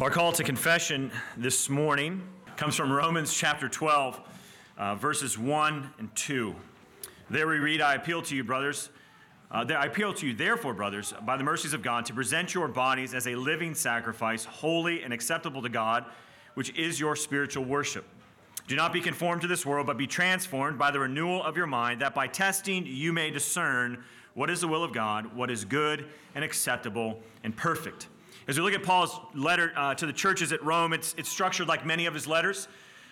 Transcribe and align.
Our 0.00 0.10
call 0.10 0.30
to 0.34 0.44
confession 0.44 1.10
this 1.36 1.68
morning 1.68 2.22
comes 2.56 2.76
from 2.76 2.92
Romans 2.92 3.34
chapter 3.34 3.68
12, 3.68 4.20
uh, 4.76 4.94
verses 4.94 5.36
1 5.36 5.90
and 5.98 6.14
2. 6.14 6.54
There 7.30 7.48
we 7.48 7.56
read, 7.58 7.80
I 7.80 7.96
appeal 7.96 8.22
to 8.22 8.36
you, 8.36 8.44
brothers. 8.44 8.90
Uh, 9.50 9.64
I 9.76 9.86
appeal 9.86 10.14
to 10.14 10.26
you, 10.28 10.34
therefore, 10.34 10.72
brothers, 10.72 11.12
by 11.22 11.36
the 11.36 11.42
mercies 11.42 11.72
of 11.72 11.82
God, 11.82 12.06
to 12.06 12.14
present 12.14 12.54
your 12.54 12.68
bodies 12.68 13.12
as 13.12 13.26
a 13.26 13.34
living 13.34 13.74
sacrifice, 13.74 14.44
holy 14.44 15.02
and 15.02 15.12
acceptable 15.12 15.62
to 15.62 15.68
God, 15.68 16.04
which 16.54 16.72
is 16.78 17.00
your 17.00 17.16
spiritual 17.16 17.64
worship. 17.64 18.04
Do 18.68 18.76
not 18.76 18.92
be 18.92 19.00
conformed 19.00 19.42
to 19.42 19.48
this 19.48 19.66
world, 19.66 19.88
but 19.88 19.98
be 19.98 20.06
transformed 20.06 20.78
by 20.78 20.92
the 20.92 21.00
renewal 21.00 21.42
of 21.42 21.56
your 21.56 21.66
mind, 21.66 22.02
that 22.02 22.14
by 22.14 22.28
testing 22.28 22.86
you 22.86 23.12
may 23.12 23.32
discern 23.32 24.04
what 24.34 24.48
is 24.48 24.60
the 24.60 24.68
will 24.68 24.84
of 24.84 24.92
God, 24.92 25.34
what 25.34 25.50
is 25.50 25.64
good 25.64 26.06
and 26.36 26.44
acceptable 26.44 27.20
and 27.42 27.56
perfect. 27.56 28.06
As 28.48 28.56
we 28.56 28.62
look 28.62 28.72
at 28.72 28.82
Paul's 28.82 29.20
letter 29.34 29.74
uh, 29.76 29.94
to 29.96 30.06
the 30.06 30.12
churches 30.12 30.52
at 30.52 30.64
Rome, 30.64 30.94
it's, 30.94 31.14
it's 31.18 31.28
structured 31.28 31.68
like 31.68 31.84
many 31.84 32.06
of 32.06 32.14
his 32.14 32.26
letters. 32.26 32.66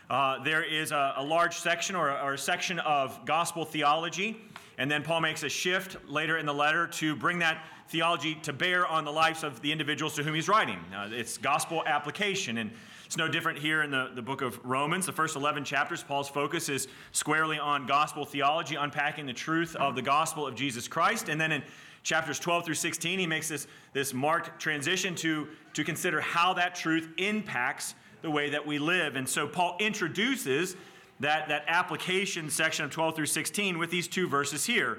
Uh, 0.09 0.43
there 0.43 0.65
is 0.65 0.93
a, 0.93 1.13
a 1.19 1.23
large 1.23 1.59
section 1.59 1.95
or 1.95 2.09
a, 2.09 2.15
or 2.23 2.33
a, 2.33 2.39
section 2.39 2.79
of 2.79 3.23
gospel 3.27 3.67
theology, 3.67 4.41
and 4.79 4.91
then 4.91 5.03
Paul 5.03 5.21
makes 5.21 5.43
a 5.43 5.51
shift 5.51 5.99
later 6.09 6.39
in 6.39 6.47
the 6.47 6.55
letter 6.55 6.87
to 6.87 7.15
bring 7.15 7.39
that 7.41 7.67
theology 7.89 8.37
to 8.45 8.53
bear 8.55 8.87
on 8.87 9.05
the 9.05 9.13
lives 9.13 9.45
of 9.45 9.61
the 9.61 9.71
individuals 9.71 10.15
to 10.15 10.23
whom 10.23 10.35
he's 10.35 10.49
writing. 10.49 10.79
Uh, 10.95 11.11
it's 11.13 11.37
gospel 11.37 11.83
application, 11.85 12.57
and 12.57 12.71
it's 13.05 13.19
no 13.19 13.29
different 13.29 13.59
here 13.59 13.83
in 13.83 13.91
the, 13.91 14.13
the 14.15 14.23
book 14.23 14.41
of 14.41 14.59
Romans. 14.65 15.05
The 15.05 15.13
first 15.13 15.37
11 15.37 15.65
chapters, 15.65 16.03
Paul's 16.03 16.31
focus 16.31 16.71
is 16.71 16.89
squarely 17.13 17.59
on 17.59 17.87
gospel 17.87 18.25
theology, 18.25 18.77
unpacking 18.77 19.27
the 19.27 19.35
truth 19.35 19.77
of 19.77 19.97
the 19.97 20.03
gospel 20.03 20.47
of 20.47 20.55
Jesus 20.55 20.89
Christ. 20.89 21.29
And 21.29 21.39
then 21.39 21.53
in 21.53 21.63
chapters 22.07 22.39
12 22.39 22.65
through 22.65 22.75
16, 22.75 23.19
he 23.19 23.27
makes 23.27 23.49
this, 23.49 23.67
this 23.93 24.15
marked 24.15 24.61
transition 24.61 25.13
to, 25.17 25.49
to 25.75 25.83
consider 25.83 26.21
how 26.21 26.55
that 26.55 26.73
truth 26.73 27.09
impacts 27.19 27.97
the 28.23 28.31
way 28.31 28.49
that 28.49 28.65
we 28.65 28.79
live. 28.79 29.17
And 29.17 29.29
so 29.29 29.49
Paul 29.49 29.77
introduces 29.81 30.77
that, 31.19 31.49
that 31.49 31.65
application 31.67 32.49
section 32.49 32.85
of 32.85 32.93
12 32.93 33.17
through 33.17 33.27
16 33.27 33.77
with 33.77 33.91
these 33.91 34.07
two 34.07 34.29
verses 34.29 34.65
here. 34.65 34.99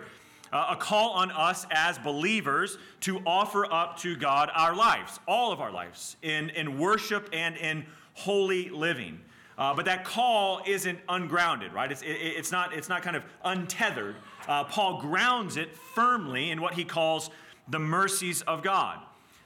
Uh, 0.52 0.68
a 0.72 0.76
call 0.76 1.12
on 1.12 1.32
us 1.32 1.66
as 1.72 1.98
believers 1.98 2.78
to 3.00 3.20
offer 3.26 3.72
up 3.72 3.98
to 4.00 4.18
God 4.18 4.52
our 4.54 4.76
lives, 4.76 5.22
all 5.30 5.54
of 5.54 5.62
our 5.62 5.72
lives, 5.72 6.18
in, 6.24 6.50
in 6.50 6.78
worship 6.78 7.30
and 7.32 7.56
in 7.56 7.86
holy 8.16 8.70
living. 8.70 9.22
Uh, 9.58 9.74
but 9.74 9.86
that 9.86 10.06
call 10.06 10.62
isn't 10.68 11.00
ungrounded, 11.10 11.74
right? 11.74 11.92
It's, 11.92 12.04
it, 12.04 12.12
it's, 12.12 12.52
not, 12.52 12.74
it's 12.74 12.90
not 12.90 13.02
kind 13.02 13.16
of 13.16 13.24
untethered. 13.44 14.16
Uh, 14.48 14.64
Paul 14.66 15.02
grounds 15.02 15.58
it 15.58 15.76
firmly 15.76 16.52
in 16.52 16.62
what 16.62 16.74
he 16.74 16.84
calls 16.84 17.32
the 17.68 17.80
mercies 17.80 18.44
of 18.44 18.62
God. 18.62 19.00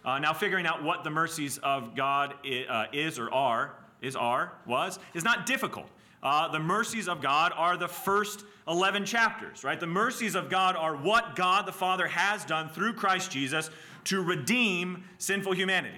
Uh, 0.04 0.20
now, 0.20 0.34
figuring 0.34 0.66
out 0.66 0.84
what 0.84 1.04
the 1.04 1.10
mercies 1.10 1.60
of 1.60 1.96
God 1.96 2.34
is, 2.44 2.68
uh, 2.68 2.86
is 2.92 3.20
or 3.20 3.32
are, 3.32 3.74
is, 4.02 4.16
are, 4.16 4.54
was, 4.66 5.00
is 5.14 5.24
not 5.24 5.46
difficult. 5.46 5.88
Uh, 6.24 6.48
the 6.50 6.60
mercies 6.60 7.08
of 7.08 7.22
God 7.22 7.54
are 7.56 7.78
the 7.78 7.88
first 7.88 8.44
11 8.68 9.06
chapters, 9.06 9.64
right? 9.64 9.80
The 9.80 9.88
mercies 9.88 10.36
of 10.36 10.50
God 10.50 10.76
are 10.76 10.96
what 10.96 11.36
God 11.36 11.66
the 11.66 11.72
Father 11.72 12.08
has 12.08 12.46
done 12.46 12.70
through 12.70 12.94
Christ 12.94 13.32
Jesus 13.32 13.70
to 14.06 14.22
redeem 14.22 15.04
sinful 15.18 15.54
humanity. 15.54 15.98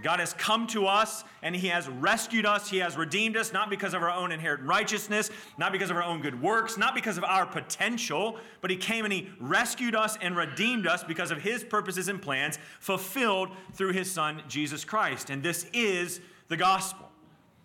God 0.00 0.20
has 0.20 0.32
come 0.32 0.66
to 0.68 0.86
us 0.86 1.22
and 1.42 1.54
He 1.54 1.68
has 1.68 1.86
rescued 1.86 2.46
us. 2.46 2.70
He 2.70 2.78
has 2.78 2.96
redeemed 2.96 3.36
us, 3.36 3.52
not 3.52 3.68
because 3.68 3.92
of 3.92 4.02
our 4.02 4.10
own 4.10 4.32
inherent 4.32 4.62
righteousness, 4.62 5.30
not 5.58 5.70
because 5.70 5.90
of 5.90 5.96
our 5.96 6.02
own 6.02 6.22
good 6.22 6.40
works, 6.40 6.78
not 6.78 6.94
because 6.94 7.18
of 7.18 7.24
our 7.24 7.44
potential, 7.44 8.38
but 8.62 8.70
He 8.70 8.76
came 8.76 9.04
and 9.04 9.12
He 9.12 9.28
rescued 9.38 9.94
us 9.94 10.16
and 10.22 10.34
redeemed 10.34 10.86
us 10.86 11.04
because 11.04 11.30
of 11.30 11.42
His 11.42 11.62
purposes 11.62 12.08
and 12.08 12.22
plans 12.22 12.58
fulfilled 12.80 13.50
through 13.74 13.92
His 13.92 14.10
Son, 14.10 14.42
Jesus 14.48 14.82
Christ. 14.84 15.28
And 15.28 15.42
this 15.42 15.66
is 15.74 16.20
the 16.48 16.56
gospel. 16.56 17.10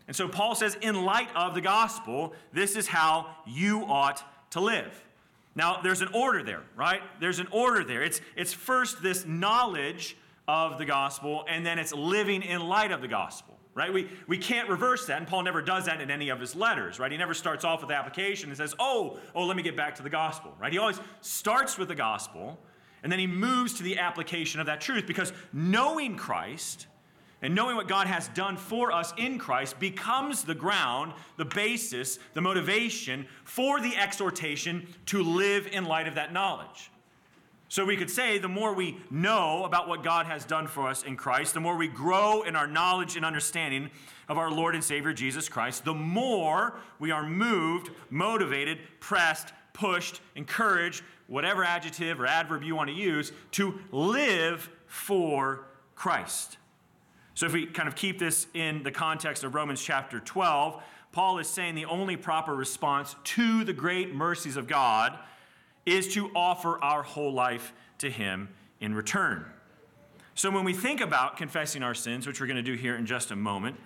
And 0.07 0.15
so 0.15 0.27
Paul 0.27 0.55
says, 0.55 0.77
in 0.81 1.03
light 1.05 1.29
of 1.35 1.53
the 1.53 1.61
gospel, 1.61 2.33
this 2.51 2.75
is 2.75 2.87
how 2.87 3.27
you 3.45 3.85
ought 3.85 4.23
to 4.51 4.59
live. 4.59 5.03
Now, 5.55 5.81
there's 5.81 6.01
an 6.01 6.09
order 6.13 6.43
there, 6.43 6.63
right? 6.75 7.01
There's 7.19 7.39
an 7.39 7.47
order 7.51 7.83
there. 7.83 8.03
It's, 8.03 8.21
it's 8.35 8.53
first 8.53 9.01
this 9.01 9.25
knowledge 9.25 10.15
of 10.47 10.77
the 10.77 10.85
gospel, 10.85 11.45
and 11.47 11.65
then 11.65 11.77
it's 11.77 11.93
living 11.93 12.41
in 12.41 12.61
light 12.61 12.91
of 12.91 13.01
the 13.01 13.07
gospel, 13.07 13.57
right? 13.73 13.91
We, 13.91 14.09
we 14.27 14.37
can't 14.37 14.69
reverse 14.69 15.05
that, 15.07 15.17
and 15.17 15.27
Paul 15.27 15.43
never 15.43 15.61
does 15.61 15.85
that 15.85 15.99
in 15.99 16.09
any 16.09 16.29
of 16.29 16.39
his 16.39 16.55
letters, 16.55 16.99
right? 16.99 17.11
He 17.11 17.17
never 17.17 17.33
starts 17.33 17.65
off 17.65 17.81
with 17.81 17.91
application 17.91 18.49
and 18.49 18.57
says, 18.57 18.73
oh, 18.79 19.19
oh, 19.35 19.45
let 19.45 19.57
me 19.57 19.63
get 19.63 19.75
back 19.75 19.95
to 19.95 20.03
the 20.03 20.09
gospel, 20.09 20.53
right? 20.59 20.71
He 20.71 20.77
always 20.77 20.99
starts 21.21 21.77
with 21.77 21.89
the 21.89 21.95
gospel, 21.95 22.57
and 23.03 23.11
then 23.11 23.19
he 23.19 23.27
moves 23.27 23.73
to 23.75 23.83
the 23.83 23.99
application 23.99 24.59
of 24.59 24.67
that 24.67 24.81
truth 24.81 25.05
because 25.05 25.33
knowing 25.51 26.15
Christ 26.15 26.87
and 27.41 27.53
knowing 27.53 27.75
what 27.75 27.87
God 27.87 28.07
has 28.07 28.29
done 28.29 28.57
for 28.57 28.91
us 28.91 29.13
in 29.17 29.37
Christ 29.37 29.79
becomes 29.79 30.43
the 30.43 30.55
ground, 30.55 31.13
the 31.37 31.45
basis, 31.45 32.17
the 32.33 32.41
motivation 32.41 33.27
for 33.43 33.79
the 33.79 33.95
exhortation 33.95 34.87
to 35.07 35.21
live 35.21 35.67
in 35.67 35.85
light 35.85 36.07
of 36.07 36.15
that 36.15 36.33
knowledge. 36.33 36.89
So 37.69 37.83
we 37.83 37.97
could 37.97 38.09
say 38.09 38.37
the 38.37 38.47
more 38.47 38.73
we 38.73 38.97
know 39.11 39.65
about 39.65 39.89
what 39.89 40.03
God 40.03 40.25
has 40.25 40.45
done 40.45 40.67
for 40.67 40.87
us 40.87 41.03
in 41.03 41.17
Christ, 41.17 41.53
the 41.53 41.59
more 41.59 41.75
we 41.75 41.87
grow 41.87 42.43
in 42.43 42.55
our 42.55 42.67
knowledge 42.67 43.17
and 43.17 43.25
understanding 43.25 43.89
of 44.29 44.37
our 44.37 44.49
Lord 44.49 44.73
and 44.73 44.83
Savior 44.83 45.11
Jesus 45.11 45.49
Christ, 45.49 45.83
the 45.83 45.93
more 45.93 46.79
we 46.99 47.11
are 47.11 47.27
moved, 47.27 47.91
motivated, 48.09 48.79
pressed, 48.99 49.51
pushed, 49.73 50.21
encouraged, 50.35 51.03
whatever 51.27 51.63
adjective 51.63 52.21
or 52.21 52.25
adverb 52.25 52.63
you 52.63 52.75
want 52.75 52.89
to 52.89 52.95
use, 52.95 53.33
to 53.51 53.79
live 53.91 54.69
for 54.85 55.65
Christ. 55.95 56.57
So 57.33 57.45
if 57.45 57.53
we 57.53 57.65
kind 57.65 57.87
of 57.87 57.95
keep 57.95 58.17
this 58.17 58.47
in 58.53 58.81
the 58.83 58.91
context 58.91 59.43
of 59.43 59.53
Romans 59.53 59.81
chapter 59.81 60.19
12, 60.21 60.81
Paul 61.11 61.39
is 61.39 61.47
saying 61.47 61.75
the 61.75 61.85
only 61.85 62.15
proper 62.15 62.55
response 62.55 63.15
to 63.25 63.63
the 63.63 63.73
great 63.73 64.15
mercies 64.15 64.55
of 64.55 64.67
God 64.67 65.19
is 65.87 66.13
to 66.13 66.29
offer 66.35 66.77
our 66.83 67.01
whole 67.01 67.33
life 67.33 67.73
to 67.99 68.09
Him 68.09 68.49
in 68.79 68.93
return. 68.93 69.45
So 70.35 70.51
when 70.51 70.65
we 70.65 70.73
think 70.73 71.01
about 71.01 71.37
confessing 71.37 71.81
our 71.81 71.95
sins, 71.95 72.27
which 72.27 72.39
we're 72.39 72.47
going 72.47 72.57
to 72.57 72.61
do 72.63 72.73
here 72.73 72.95
in 72.95 73.05
just 73.05 73.31
a 73.31 73.35
moment, 73.35 73.77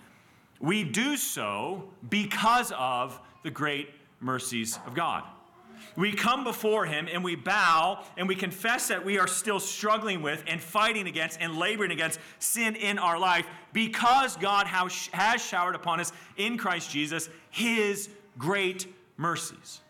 we 0.60 0.84
do 0.84 1.16
so 1.16 1.84
because 2.10 2.72
of 2.76 3.18
the 3.42 3.50
great 3.50 3.88
mercies 4.20 4.78
of 4.86 4.94
God. 4.94 5.24
We 5.96 6.12
come 6.12 6.44
before 6.44 6.86
Him 6.86 7.08
and 7.10 7.22
we 7.22 7.36
bow 7.36 8.04
and 8.16 8.26
we 8.26 8.34
confess 8.34 8.88
that 8.88 9.04
we 9.04 9.18
are 9.18 9.26
still 9.26 9.60
struggling 9.60 10.22
with 10.22 10.42
and 10.46 10.60
fighting 10.60 11.06
against 11.06 11.40
and 11.40 11.56
laboring 11.56 11.90
against 11.90 12.18
sin 12.38 12.76
in 12.76 12.98
our 12.98 13.18
life 13.18 13.46
because 13.72 14.36
God 14.36 14.66
has 14.66 15.42
showered 15.42 15.74
upon 15.74 16.00
us 16.00 16.12
in 16.36 16.56
Christ 16.56 16.90
Jesus 16.90 17.28
His 17.50 18.08
great 18.38 18.86
mercies. 19.16 19.81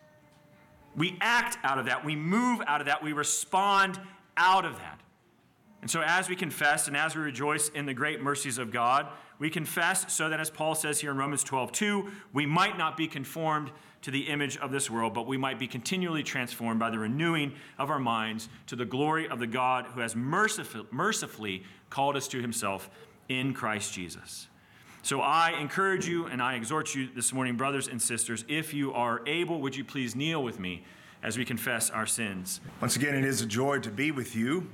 We 0.97 1.17
act 1.21 1.59
out 1.65 1.79
of 1.79 1.87
that. 1.87 2.05
We 2.05 2.17
move 2.17 2.61
out 2.67 2.81
of 2.81 2.87
that. 2.87 3.03
We 3.03 3.13
respond 3.13 3.99
out 4.37 4.65
of 4.65 4.77
that. 4.77 5.01
And 5.81 5.91
so, 5.91 6.01
as 6.01 6.29
we 6.29 6.37
confess 6.37 6.87
and 6.87 6.97
as 6.97 7.17
we 7.17 7.23
rejoice 7.23 7.69
in 7.71 7.87
the 7.87 7.95
great 7.95 8.23
mercies 8.23 8.59
of 8.59 8.71
God, 8.71 9.09
we 9.39 9.51
confess 9.51 10.13
so 10.13 10.29
that, 10.29 10.39
as 10.39 10.49
Paul 10.49 10.77
says 10.77 11.01
here 11.01 11.11
in 11.11 11.17
Romans 11.17 11.43
12, 11.43 11.73
2, 11.73 12.11
we 12.33 12.47
might 12.47 12.79
not 12.79 12.97
be 12.97 13.09
conformed 13.09 13.73
to 14.03 14.13
the 14.13 14.29
image 14.29 14.57
of 14.59 14.71
this 14.71 14.89
world, 14.89 15.15
but 15.15 15.27
we 15.27 15.37
might 15.37 15.59
be 15.59 15.67
continually 15.67 16.23
transformed 16.23 16.79
by 16.79 16.91
the 16.91 16.99
renewing 16.99 17.55
of 17.79 17.91
our 17.91 17.99
minds 17.99 18.49
to 18.69 18.77
the 18.77 18.85
glory 18.85 19.29
of 19.29 19.41
the 19.41 19.47
God 19.47 19.87
who 19.87 20.01
has 20.01 20.15
mercifully 20.15 21.65
called 21.91 22.17
us 22.17 22.29
to 22.29 22.41
himself 22.41 22.91
in 23.29 23.53
Christ 23.53 23.93
Jesus. 23.93 24.49
So 25.05 25.21
I 25.21 25.59
encourage 25.61 26.07
you 26.07 26.27
and 26.27 26.41
I 26.41 26.55
exhort 26.55 26.95
you 26.95 27.09
this 27.13 27.33
morning, 27.33 27.57
brothers 27.57 27.89
and 27.89 28.01
sisters, 28.01 28.45
if 28.47 28.73
you 28.73 28.93
are 28.93 29.21
able, 29.27 29.61
would 29.61 29.75
you 29.75 29.83
please 29.83 30.15
kneel 30.15 30.45
with 30.45 30.61
me 30.61 30.85
as 31.25 31.37
we 31.37 31.45
confess 31.45 31.91
our 31.91 32.07
sins? 32.07 32.61
Once 32.81 32.95
again, 32.95 33.17
it 33.17 33.25
is 33.25 33.41
a 33.41 33.47
joy 33.47 33.81
to 33.81 33.91
be 33.91 34.13
with 34.13 34.37
you. 34.37 34.71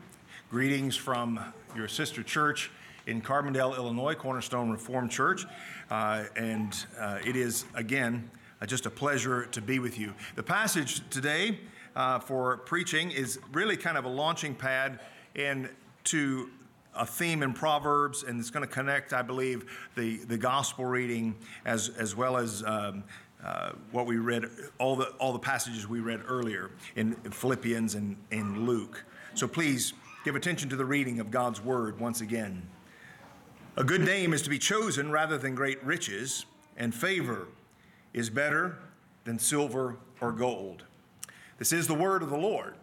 Greetings 0.50 0.94
from 0.94 1.40
your 1.74 1.88
sister 1.88 2.22
church 2.22 2.70
in 3.06 3.22
Carbondale, 3.22 3.74
Illinois, 3.74 4.14
Cornerstone 4.14 4.70
Reformed 4.70 5.10
Church. 5.10 5.46
Uh, 5.90 6.24
and 6.36 6.84
uh, 7.00 7.20
it 7.24 7.34
is, 7.34 7.64
again, 7.74 8.30
uh, 8.60 8.66
just 8.66 8.84
a 8.84 8.90
pleasure 8.90 9.46
to 9.46 9.62
be 9.62 9.78
with 9.78 9.98
you. 9.98 10.12
The 10.34 10.42
passage 10.42 11.08
today 11.08 11.58
uh, 11.96 12.18
for 12.18 12.58
preaching 12.58 13.12
is 13.12 13.38
really 13.50 13.78
kind 13.78 13.96
of 13.96 14.04
a 14.04 14.10
launching 14.10 14.54
pad 14.54 15.00
into 15.34 16.50
a 16.98 17.06
theme 17.06 17.42
in 17.42 17.52
Proverbs, 17.52 18.24
and 18.24 18.38
it's 18.38 18.50
going 18.50 18.66
to 18.66 18.72
connect, 18.72 19.12
I 19.12 19.22
believe, 19.22 19.64
the, 19.94 20.16
the 20.24 20.36
gospel 20.36 20.84
reading 20.84 21.36
as, 21.64 21.90
as 21.90 22.14
well 22.14 22.36
as 22.36 22.62
um, 22.64 23.04
uh, 23.42 23.70
what 23.92 24.06
we 24.06 24.16
read, 24.16 24.46
all 24.78 24.96
the, 24.96 25.06
all 25.18 25.32
the 25.32 25.38
passages 25.38 25.88
we 25.88 26.00
read 26.00 26.20
earlier 26.26 26.72
in, 26.96 27.16
in 27.24 27.30
Philippians 27.30 27.94
and 27.94 28.16
in 28.30 28.66
Luke. 28.66 29.04
So 29.34 29.46
please 29.46 29.92
give 30.24 30.34
attention 30.34 30.68
to 30.70 30.76
the 30.76 30.84
reading 30.84 31.20
of 31.20 31.30
God's 31.30 31.62
word 31.62 32.00
once 32.00 32.20
again. 32.20 32.68
A 33.76 33.84
good 33.84 34.00
name 34.00 34.32
is 34.32 34.42
to 34.42 34.50
be 34.50 34.58
chosen 34.58 35.12
rather 35.12 35.38
than 35.38 35.54
great 35.54 35.82
riches, 35.84 36.46
and 36.76 36.92
favor 36.92 37.46
is 38.12 38.28
better 38.28 38.78
than 39.24 39.38
silver 39.38 39.96
or 40.20 40.32
gold. 40.32 40.84
This 41.58 41.72
is 41.72 41.86
the 41.86 41.94
word 41.94 42.22
of 42.22 42.30
the 42.30 42.36
Lord. 42.36 42.74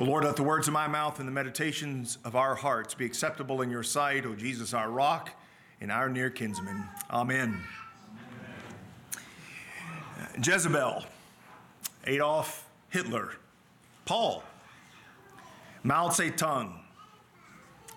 Lord, 0.00 0.24
let 0.24 0.36
the 0.36 0.44
words 0.44 0.68
of 0.68 0.74
my 0.74 0.86
mouth 0.86 1.18
and 1.18 1.26
the 1.26 1.32
meditations 1.32 2.18
of 2.24 2.36
our 2.36 2.54
hearts 2.54 2.94
be 2.94 3.04
acceptable 3.04 3.62
in 3.62 3.70
your 3.70 3.82
sight, 3.82 4.24
O 4.26 4.34
Jesus, 4.36 4.72
our 4.72 4.88
rock 4.88 5.30
and 5.80 5.90
our 5.90 6.08
near 6.08 6.30
kinsman. 6.30 6.84
Amen. 7.10 7.60
Amen. 10.16 10.36
Jezebel, 10.40 11.04
Adolf 12.06 12.64
Hitler, 12.90 13.32
Paul, 14.04 14.44
Mao 15.82 16.08
Zedong, 16.10 16.78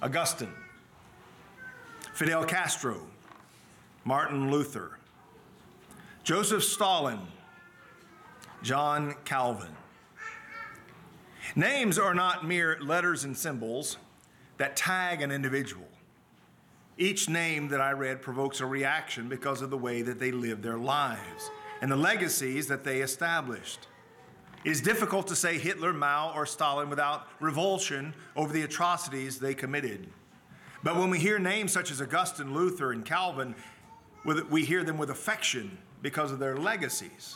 Augustine, 0.01 0.53
Fidel 2.13 2.43
Castro, 2.45 2.99
Martin 4.05 4.49
Luther, 4.49 4.97
Joseph 6.23 6.63
Stalin, 6.63 7.19
John 8.63 9.13
Calvin. 9.23 9.69
Names 11.55 11.99
are 11.99 12.13
not 12.13 12.45
mere 12.47 12.77
letters 12.79 13.25
and 13.25 13.35
symbols 13.35 13.97
that 14.57 14.77
tag 14.77 15.21
an 15.21 15.31
individual. 15.31 15.87
Each 16.97 17.27
name 17.27 17.67
that 17.69 17.81
I 17.81 17.91
read 17.91 18.21
provokes 18.21 18.61
a 18.61 18.65
reaction 18.65 19.27
because 19.27 19.61
of 19.61 19.69
the 19.69 19.77
way 19.77 20.01
that 20.01 20.19
they 20.19 20.31
lived 20.31 20.63
their 20.63 20.77
lives 20.77 21.49
and 21.81 21.91
the 21.91 21.97
legacies 21.97 22.67
that 22.67 22.83
they 22.83 23.01
established. 23.01 23.87
It 24.63 24.69
is 24.69 24.79
difficult 24.79 25.27
to 25.27 25.35
say 25.35 25.57
Hitler, 25.57 25.91
Mao, 25.91 26.31
or 26.35 26.45
Stalin 26.45 26.89
without 26.89 27.27
revulsion 27.39 28.13
over 28.35 28.53
the 28.53 28.61
atrocities 28.61 29.39
they 29.39 29.55
committed. 29.55 30.07
But 30.83 30.95
when 30.95 31.09
we 31.09 31.19
hear 31.19 31.37
names 31.37 31.73
such 31.73 31.91
as 31.91 32.01
Augustine, 32.01 32.53
Luther, 32.53 32.91
and 32.91 33.03
Calvin, 33.03 33.55
we 34.23 34.63
hear 34.63 34.83
them 34.83 34.97
with 34.97 35.09
affection 35.09 35.77
because 36.01 36.31
of 36.31 36.39
their 36.39 36.57
legacies. 36.57 37.35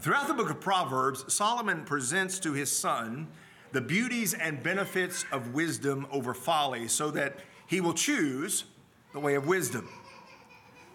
Throughout 0.00 0.26
the 0.26 0.34
book 0.34 0.50
of 0.50 0.60
Proverbs, 0.60 1.32
Solomon 1.32 1.84
presents 1.84 2.40
to 2.40 2.52
his 2.52 2.70
son 2.70 3.28
the 3.70 3.80
beauties 3.80 4.34
and 4.34 4.62
benefits 4.62 5.24
of 5.30 5.54
wisdom 5.54 6.06
over 6.10 6.34
folly 6.34 6.88
so 6.88 7.10
that 7.12 7.38
he 7.66 7.80
will 7.80 7.94
choose 7.94 8.64
the 9.12 9.20
way 9.20 9.36
of 9.36 9.46
wisdom. 9.46 9.88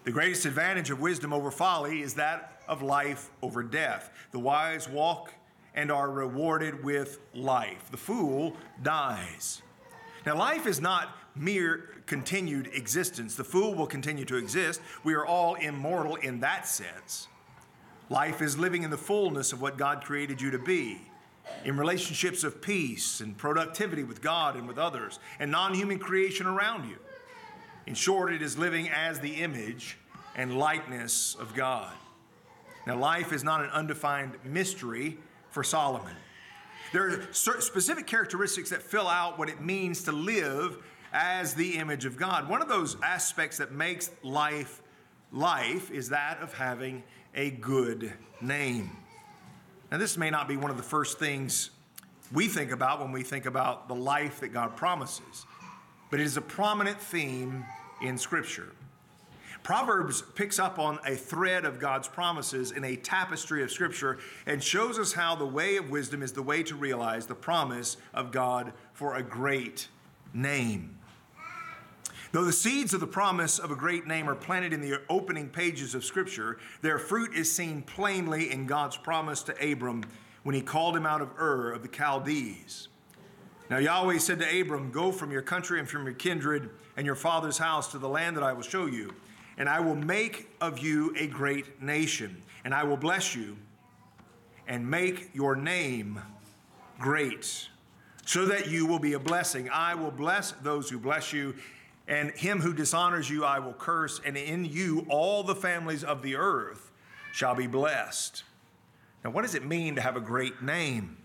The 0.04 0.12
greatest 0.12 0.44
advantage 0.44 0.90
of 0.90 1.00
wisdom 1.00 1.32
over 1.32 1.50
folly 1.50 2.02
is 2.02 2.14
that 2.14 2.62
of 2.68 2.82
life 2.82 3.30
over 3.42 3.62
death. 3.62 4.10
The 4.32 4.38
wise 4.38 4.88
walk 4.88 5.32
and 5.74 5.90
are 5.90 6.10
rewarded 6.10 6.84
with 6.84 7.20
life, 7.34 7.90
the 7.90 7.96
fool 7.96 8.54
dies. 8.82 9.62
Now, 10.26 10.36
life 10.36 10.66
is 10.66 10.80
not 10.80 11.16
mere 11.34 11.88
continued 12.04 12.68
existence. 12.74 13.34
The 13.34 13.44
fool 13.44 13.74
will 13.74 13.86
continue 13.86 14.26
to 14.26 14.36
exist. 14.36 14.82
We 15.04 15.14
are 15.14 15.24
all 15.24 15.54
immortal 15.54 16.16
in 16.16 16.40
that 16.40 16.68
sense. 16.68 17.28
Life 18.10 18.42
is 18.42 18.58
living 18.58 18.82
in 18.82 18.90
the 18.90 18.98
fullness 18.98 19.52
of 19.52 19.62
what 19.62 19.78
God 19.78 20.02
created 20.02 20.40
you 20.40 20.50
to 20.50 20.58
be, 20.58 21.00
in 21.64 21.76
relationships 21.76 22.42
of 22.42 22.60
peace 22.60 23.20
and 23.20 23.38
productivity 23.38 24.02
with 24.02 24.20
God 24.20 24.56
and 24.56 24.66
with 24.66 24.78
others, 24.78 25.20
and 25.38 25.50
non 25.50 25.74
human 25.74 26.00
creation 26.00 26.46
around 26.46 26.88
you. 26.88 26.96
In 27.86 27.94
short, 27.94 28.32
it 28.32 28.42
is 28.42 28.58
living 28.58 28.88
as 28.90 29.20
the 29.20 29.36
image 29.36 29.96
and 30.34 30.58
likeness 30.58 31.36
of 31.38 31.54
God. 31.54 31.92
Now, 32.84 32.96
life 32.96 33.32
is 33.32 33.44
not 33.44 33.62
an 33.62 33.70
undefined 33.70 34.36
mystery 34.44 35.16
for 35.50 35.62
Solomon. 35.62 36.16
There 36.92 37.08
are 37.08 37.22
specific 37.32 38.08
characteristics 38.08 38.70
that 38.70 38.82
fill 38.82 39.06
out 39.06 39.38
what 39.38 39.48
it 39.48 39.60
means 39.60 40.02
to 40.04 40.12
live 40.12 40.78
as 41.12 41.54
the 41.54 41.76
image 41.76 42.04
of 42.04 42.16
God. 42.16 42.48
One 42.48 42.60
of 42.60 42.68
those 42.68 42.96
aspects 43.02 43.58
that 43.58 43.70
makes 43.70 44.10
life 44.24 44.82
life 45.32 45.90
is 45.90 46.08
that 46.08 46.40
of 46.40 46.52
having 46.54 47.02
a 47.34 47.50
good 47.50 48.12
name. 48.40 48.90
Now, 49.90 49.98
this 49.98 50.16
may 50.16 50.30
not 50.30 50.48
be 50.48 50.56
one 50.56 50.70
of 50.70 50.76
the 50.76 50.82
first 50.82 51.18
things 51.18 51.70
we 52.32 52.46
think 52.46 52.70
about 52.70 53.00
when 53.00 53.12
we 53.12 53.22
think 53.22 53.46
about 53.46 53.88
the 53.88 53.94
life 53.94 54.40
that 54.40 54.48
God 54.48 54.76
promises, 54.76 55.46
but 56.10 56.20
it 56.20 56.24
is 56.24 56.36
a 56.36 56.40
prominent 56.42 57.00
theme 57.00 57.64
in 58.00 58.16
Scripture. 58.16 58.72
Proverbs 59.62 60.22
picks 60.34 60.58
up 60.58 60.78
on 60.78 60.98
a 61.04 61.14
thread 61.14 61.64
of 61.64 61.78
God's 61.78 62.08
promises 62.08 62.72
in 62.72 62.84
a 62.84 62.96
tapestry 62.96 63.62
of 63.62 63.70
Scripture 63.70 64.18
and 64.46 64.62
shows 64.62 64.98
us 64.98 65.12
how 65.12 65.34
the 65.34 65.46
way 65.46 65.76
of 65.76 65.90
wisdom 65.90 66.22
is 66.22 66.32
the 66.32 66.42
way 66.42 66.62
to 66.62 66.74
realize 66.74 67.26
the 67.26 67.34
promise 67.34 67.96
of 68.14 68.32
God 68.32 68.72
for 68.94 69.16
a 69.16 69.22
great 69.22 69.88
name. 70.32 70.99
Though 72.32 72.44
the 72.44 72.52
seeds 72.52 72.94
of 72.94 73.00
the 73.00 73.08
promise 73.08 73.58
of 73.58 73.72
a 73.72 73.76
great 73.76 74.06
name 74.06 74.30
are 74.30 74.36
planted 74.36 74.72
in 74.72 74.80
the 74.80 75.00
opening 75.08 75.48
pages 75.48 75.96
of 75.96 76.04
Scripture, 76.04 76.58
their 76.80 76.98
fruit 76.98 77.34
is 77.34 77.50
seen 77.50 77.82
plainly 77.82 78.52
in 78.52 78.66
God's 78.66 78.96
promise 78.96 79.42
to 79.44 79.72
Abram 79.72 80.04
when 80.44 80.54
he 80.54 80.62
called 80.62 80.96
him 80.96 81.06
out 81.06 81.20
of 81.20 81.30
Ur 81.38 81.72
of 81.72 81.82
the 81.82 81.88
Chaldees. 81.88 82.88
Now, 83.68 83.78
Yahweh 83.78 84.18
said 84.18 84.38
to 84.40 84.60
Abram, 84.60 84.90
Go 84.90 85.10
from 85.10 85.32
your 85.32 85.42
country 85.42 85.80
and 85.80 85.88
from 85.88 86.04
your 86.04 86.14
kindred 86.14 86.70
and 86.96 87.04
your 87.04 87.16
father's 87.16 87.58
house 87.58 87.90
to 87.92 87.98
the 87.98 88.08
land 88.08 88.36
that 88.36 88.44
I 88.44 88.52
will 88.52 88.62
show 88.62 88.86
you, 88.86 89.12
and 89.58 89.68
I 89.68 89.80
will 89.80 89.96
make 89.96 90.50
of 90.60 90.78
you 90.78 91.14
a 91.18 91.26
great 91.26 91.82
nation, 91.82 92.42
and 92.64 92.72
I 92.72 92.84
will 92.84 92.96
bless 92.96 93.34
you 93.34 93.56
and 94.68 94.88
make 94.88 95.30
your 95.34 95.56
name 95.56 96.20
great, 97.00 97.68
so 98.24 98.46
that 98.46 98.68
you 98.68 98.86
will 98.86 98.98
be 99.00 99.14
a 99.14 99.18
blessing. 99.18 99.68
I 99.70 99.96
will 99.96 100.12
bless 100.12 100.52
those 100.52 100.88
who 100.88 100.98
bless 100.98 101.32
you 101.32 101.54
and 102.10 102.32
him 102.32 102.60
who 102.60 102.74
dishonors 102.74 103.30
you 103.30 103.44
I 103.44 103.60
will 103.60 103.72
curse, 103.72 104.20
and 104.24 104.36
in 104.36 104.64
you 104.64 105.06
all 105.08 105.44
the 105.44 105.54
families 105.54 106.02
of 106.02 106.22
the 106.22 106.34
earth 106.34 106.90
shall 107.32 107.54
be 107.54 107.68
blessed. 107.68 108.42
Now, 109.24 109.30
what 109.30 109.42
does 109.42 109.54
it 109.54 109.64
mean 109.64 109.94
to 109.94 110.00
have 110.00 110.16
a 110.16 110.20
great 110.20 110.60
name? 110.60 111.16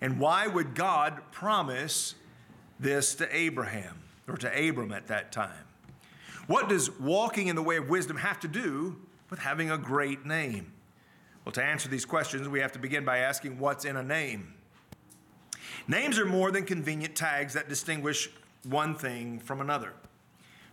And 0.00 0.18
why 0.18 0.48
would 0.48 0.74
God 0.74 1.22
promise 1.30 2.16
this 2.80 3.14
to 3.14 3.34
Abraham 3.34 4.02
or 4.26 4.36
to 4.38 4.68
Abram 4.68 4.92
at 4.92 5.06
that 5.06 5.30
time? 5.30 5.64
What 6.48 6.68
does 6.68 6.90
walking 6.98 7.46
in 7.46 7.54
the 7.54 7.62
way 7.62 7.76
of 7.76 7.88
wisdom 7.88 8.16
have 8.16 8.40
to 8.40 8.48
do 8.48 8.96
with 9.30 9.38
having 9.38 9.70
a 9.70 9.78
great 9.78 10.26
name? 10.26 10.72
Well, 11.44 11.52
to 11.52 11.62
answer 11.62 11.88
these 11.88 12.04
questions, 12.04 12.48
we 12.48 12.58
have 12.58 12.72
to 12.72 12.80
begin 12.80 13.04
by 13.04 13.18
asking 13.18 13.58
what's 13.60 13.84
in 13.84 13.96
a 13.96 14.02
name. 14.02 14.54
Names 15.86 16.18
are 16.18 16.26
more 16.26 16.50
than 16.50 16.64
convenient 16.64 17.14
tags 17.14 17.54
that 17.54 17.68
distinguish 17.68 18.30
one 18.64 18.96
thing 18.96 19.38
from 19.38 19.60
another. 19.60 19.92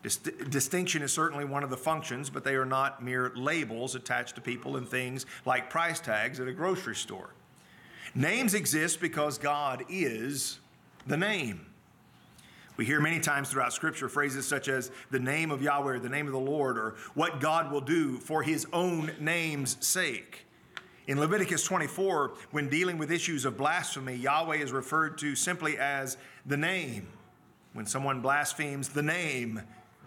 Dist- 0.03 0.50
distinction 0.50 1.01
is 1.01 1.13
certainly 1.13 1.45
one 1.45 1.63
of 1.63 1.69
the 1.69 1.77
functions, 1.77 2.30
but 2.30 2.44
they 2.44 2.56
are 2.56 2.65
not 2.65 3.03
mere 3.03 3.31
labels 3.36 3.95
attached 3.95 4.36
to 4.36 4.42
people 4.42 4.77
and 4.77 4.88
things 4.88 5.25
like 5.45 5.69
price 5.69 6.00
tags 6.00 6.39
at 6.39 6.48
a 6.48 6.53
grocery 6.53 6.95
store. 6.95 7.30
Names 8.15 8.53
exist 8.53 9.00
because 9.00 9.38
God 9.38 9.86
is 9.89 10.59
the 11.07 11.18
name. 11.18 11.65
We 12.77 12.86
hear 12.86 13.00
many 13.00 13.19
times 13.19 13.50
throughout 13.50 13.74
Scripture 13.74 14.09
phrases 14.09 14.48
such 14.48 14.68
as 14.68 14.91
the 15.12 15.20
name 15.20 15.51
of 15.51 15.62
Yahweh, 15.62 15.93
or 15.93 16.00
the 16.00 16.10
name 16.10 16.25
of 16.25 16.34
the 16.34 16.39
Lord, 16.39 16.77
or 16.77 16.96
what 17.13 17.39
God 17.39 17.72
will 17.72 17.81
do 17.81 18.17
for 18.17 18.41
his 18.41 18.65
own 18.74 19.12
name's 19.20 19.77
sake. 19.86 20.46
In 21.08 21.20
Leviticus 21.20 21.63
24, 21.63 22.34
when 22.51 22.70
dealing 22.70 22.98
with 22.98 23.12
issues 23.12 23.46
of 23.46 23.58
blasphemy, 23.58 24.15
Yahweh 24.15 24.58
is 24.58 24.72
referred 24.72 25.17
to 25.20 25.36
simply 25.36 25.77
as 25.77 26.17
the 26.46 26.58
name. 26.58 27.08
When 27.74 27.86
someone 27.86 28.22
blasphemes 28.22 28.89
the 28.89 29.03
name, 29.03 29.62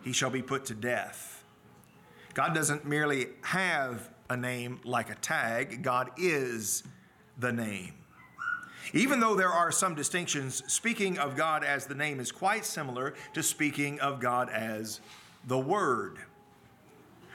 he 0.04 0.12
shall 0.12 0.30
be 0.30 0.42
put 0.42 0.66
to 0.66 0.74
death. 0.74 1.44
God 2.34 2.54
doesn't 2.54 2.84
merely 2.84 3.28
have 3.42 4.10
a 4.28 4.36
name 4.36 4.80
like 4.84 5.10
a 5.10 5.14
tag, 5.14 5.82
God 5.82 6.10
is 6.16 6.82
the 7.38 7.52
name. 7.52 7.94
Even 8.92 9.18
though 9.18 9.34
there 9.34 9.48
are 9.48 9.72
some 9.72 9.94
distinctions, 9.94 10.62
speaking 10.66 11.18
of 11.18 11.36
God 11.36 11.64
as 11.64 11.86
the 11.86 11.94
name 11.94 12.20
is 12.20 12.30
quite 12.30 12.64
similar 12.64 13.14
to 13.32 13.42
speaking 13.42 13.98
of 14.00 14.20
God 14.20 14.50
as 14.50 15.00
the 15.46 15.58
Word. 15.58 16.18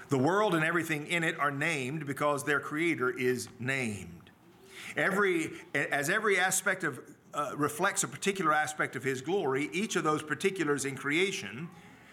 The 0.09 0.17
world 0.17 0.53
and 0.53 0.63
everything 0.63 1.07
in 1.07 1.23
it 1.23 1.39
are 1.39 1.51
named 1.51 2.05
because 2.05 2.43
their 2.43 2.59
Creator 2.59 3.11
is 3.11 3.49
named. 3.59 4.29
Every, 4.95 5.51
as 5.73 6.09
every 6.09 6.39
aspect 6.39 6.83
of 6.83 6.99
uh, 7.33 7.51
reflects 7.55 8.03
a 8.03 8.07
particular 8.07 8.53
aspect 8.53 8.95
of 8.95 9.03
His 9.03 9.21
glory, 9.21 9.69
each 9.71 9.95
of 9.95 10.03
those 10.03 10.23
particulars 10.23 10.85
in 10.85 10.95
creation 10.95 11.69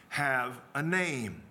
have 0.08 0.60
a 0.74 0.82
name. 0.82 1.42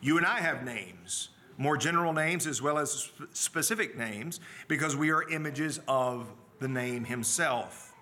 You 0.00 0.16
and 0.16 0.26
I 0.26 0.40
have 0.40 0.64
names, 0.64 1.28
more 1.58 1.76
general 1.76 2.12
names 2.12 2.46
as 2.46 2.60
well 2.60 2.78
as 2.78 3.10
specific 3.32 3.96
names, 3.96 4.40
because 4.68 4.96
we 4.96 5.10
are 5.10 5.28
images 5.30 5.80
of 5.86 6.32
the 6.60 6.68
name 6.68 7.04
Himself. 7.04 7.92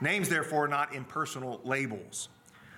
Names, 0.00 0.28
therefore, 0.28 0.64
are 0.64 0.68
not 0.68 0.94
impersonal 0.94 1.60
labels. 1.64 2.28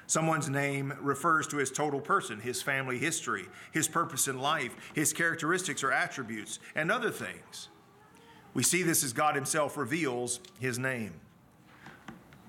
Someone's 0.07 0.49
name 0.49 0.95
refers 1.01 1.49
to 1.49 1.57
his 1.57 1.73
total 1.73 2.01
person, 2.01 2.39
his 2.39 2.63
family 2.63 2.99
history, 2.99 3.47
his 3.73 3.89
purpose 3.89 4.29
in 4.29 4.39
life, 4.39 4.77
his 4.95 5.13
characteristics 5.13 5.83
or 5.83 5.91
attributes, 5.91 6.61
and 6.77 6.93
other 6.93 7.11
things. 7.11 7.69
We 8.57 8.63
see 8.63 8.83
this 8.83 9.05
as 9.05 9.13
God 9.13 9.35
Himself 9.35 9.77
reveals 9.77 10.41
His 10.59 10.79
name. 10.79 11.13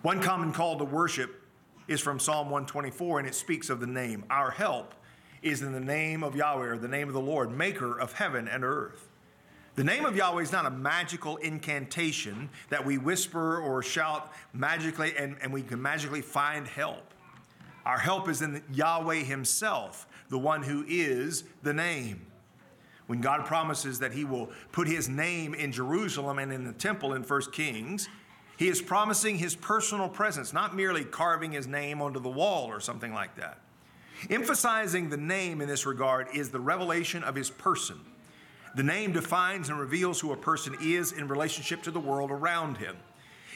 One 0.04 0.22
common 0.22 0.54
call 0.54 0.78
to 0.78 0.86
worship 0.86 1.44
is 1.88 2.02
from 2.02 2.20
Psalm 2.20 2.50
124, 2.50 3.20
and 3.20 3.28
it 3.28 3.36
speaks 3.36 3.70
of 3.70 3.80
the 3.80 3.88
name. 3.88 4.26
Our 4.30 4.52
help 4.52 4.94
is 5.42 5.62
in 5.62 5.72
the 5.72 5.80
name 5.80 6.24
of 6.24 6.36
Yahweh, 6.36 6.66
or 6.66 6.78
the 6.78 6.88
name 6.88 7.08
of 7.08 7.14
the 7.14 7.22
Lord, 7.22 7.52
maker 7.52 7.98
of 8.00 8.14
heaven 8.14 8.48
and 8.48 8.64
earth. 8.64 9.08
The 9.76 9.84
name 9.84 10.06
of 10.06 10.16
Yahweh 10.16 10.42
is 10.42 10.52
not 10.52 10.66
a 10.66 10.72
magical 10.72 11.38
incantation 11.38 12.50
that 12.70 12.84
we 12.84 12.98
whisper 12.98 13.60
or 13.60 13.84
shout 13.84 14.34
magically 14.52 15.16
and, 15.16 15.36
and 15.40 15.54
we 15.54 15.62
can 15.62 15.80
magically 15.80 16.22
find 16.22 16.68
help. 16.68 17.14
Our 17.86 18.00
help 18.00 18.28
is 18.28 18.42
in 18.42 18.64
Yahweh 18.74 19.20
Himself, 19.24 20.08
the 20.30 20.38
one 20.40 20.64
who 20.64 20.84
is 20.88 21.44
the 21.62 21.74
name. 21.74 22.26
When 23.06 23.22
God 23.22 23.46
promises 23.46 24.00
that 24.00 24.12
He 24.12 24.26
will 24.26 24.50
put 24.72 24.88
His 24.88 25.08
name 25.08 25.54
in 25.54 25.72
Jerusalem 25.72 26.40
and 26.40 26.52
in 26.52 26.66
the 26.66 26.74
temple 26.74 27.14
in 27.14 27.22
1 27.22 27.42
Kings, 27.52 28.10
He 28.58 28.68
is 28.68 28.82
promising 28.82 29.38
His 29.38 29.56
personal 29.56 30.10
presence, 30.10 30.52
not 30.52 30.76
merely 30.76 31.06
carving 31.06 31.52
His 31.52 31.68
name 31.68 32.02
onto 32.02 32.20
the 32.20 32.30
wall 32.30 32.68
or 32.68 32.80
something 32.80 33.14
like 33.14 33.36
that. 33.36 33.60
Emphasizing 34.30 35.10
the 35.10 35.18
name 35.18 35.62
in 35.62 35.68
this 35.68 35.86
regard 35.86 36.28
is 36.34 36.50
the 36.50 36.60
revelation 36.60 37.24
of 37.24 37.36
His 37.36 37.50
person. 37.50 38.00
The 38.78 38.84
name 38.84 39.12
defines 39.12 39.70
and 39.70 39.80
reveals 39.80 40.20
who 40.20 40.34
a 40.34 40.38
person 40.38 40.76
is 40.80 41.12
in 41.12 41.28
relationship 41.28 41.82
to 41.84 41.92
the 41.92 42.00
world 42.00 42.30
around 42.30 42.78
him. 42.78 42.96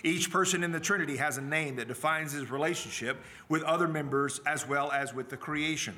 Each 0.04 0.32
person 0.32 0.64
in 0.64 0.72
the 0.72 0.80
Trinity 0.80 1.18
has 1.18 1.38
a 1.38 1.42
name 1.42 1.76
that 1.76 1.88
defines 1.88 2.32
his 2.32 2.50
relationship 2.50 3.18
with 3.48 3.62
other 3.62 3.88
members 3.88 4.42
as 4.48 4.68
well 4.68 4.92
as 4.92 5.14
with 5.14 5.30
the 5.30 5.38
creation. 5.38 5.94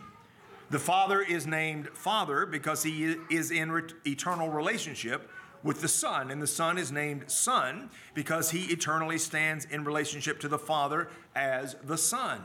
The 0.71 0.79
Father 0.79 1.21
is 1.21 1.47
named 1.47 1.87
Father 1.93 2.45
because 2.45 2.83
he 2.83 3.15
is 3.29 3.51
in 3.51 3.87
eternal 4.05 4.49
relationship 4.49 5.29
with 5.63 5.81
the 5.81 5.87
Son, 5.87 6.29
and 6.29 6.41
the 6.41 6.47
Son 6.47 6.77
is 6.77 6.91
named 6.91 7.29
Son 7.31 7.89
because 8.13 8.51
he 8.51 8.65
eternally 8.65 9.17
stands 9.17 9.65
in 9.65 9.83
relationship 9.83 10.39
to 10.41 10.47
the 10.47 10.59
Father 10.59 11.07
as 11.35 11.75
the 11.83 11.97
Son. 11.97 12.43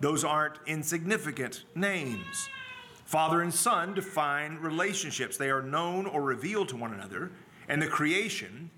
Those 0.00 0.24
aren't 0.24 0.58
insignificant 0.66 1.64
names. 1.74 2.48
Father 3.04 3.42
and 3.42 3.52
Son 3.52 3.94
define 3.94 4.56
relationships. 4.56 5.36
They 5.36 5.50
are 5.50 5.62
known 5.62 6.06
or 6.06 6.22
revealed 6.22 6.68
to 6.70 6.76
one 6.76 6.92
another, 6.92 7.32
and 7.68 7.80
the 7.80 7.86
creation 7.86 8.70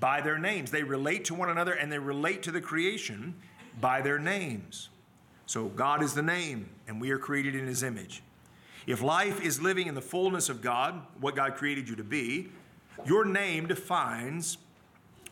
by 0.00 0.20
their 0.20 0.38
names. 0.38 0.70
They 0.70 0.82
relate 0.82 1.24
to 1.26 1.34
one 1.34 1.48
another 1.48 1.72
and 1.72 1.90
they 1.90 1.98
relate 1.98 2.42
to 2.42 2.50
the 2.50 2.60
creation 2.60 3.36
by 3.80 4.02
their 4.02 4.18
names. 4.18 4.88
So 5.46 5.68
God 5.68 6.02
is 6.02 6.14
the 6.14 6.22
name, 6.22 6.68
and 6.88 7.00
we 7.00 7.10
are 7.10 7.18
created 7.18 7.54
in 7.54 7.66
His 7.66 7.82
image. 7.82 8.22
If 8.86 9.00
life 9.02 9.40
is 9.40 9.62
living 9.62 9.86
in 9.86 9.94
the 9.94 10.02
fullness 10.02 10.48
of 10.48 10.60
God, 10.60 11.00
what 11.20 11.36
God 11.36 11.54
created 11.54 11.88
you 11.88 11.96
to 11.96 12.04
be, 12.04 12.48
your 13.04 13.24
name 13.24 13.66
defines 13.66 14.58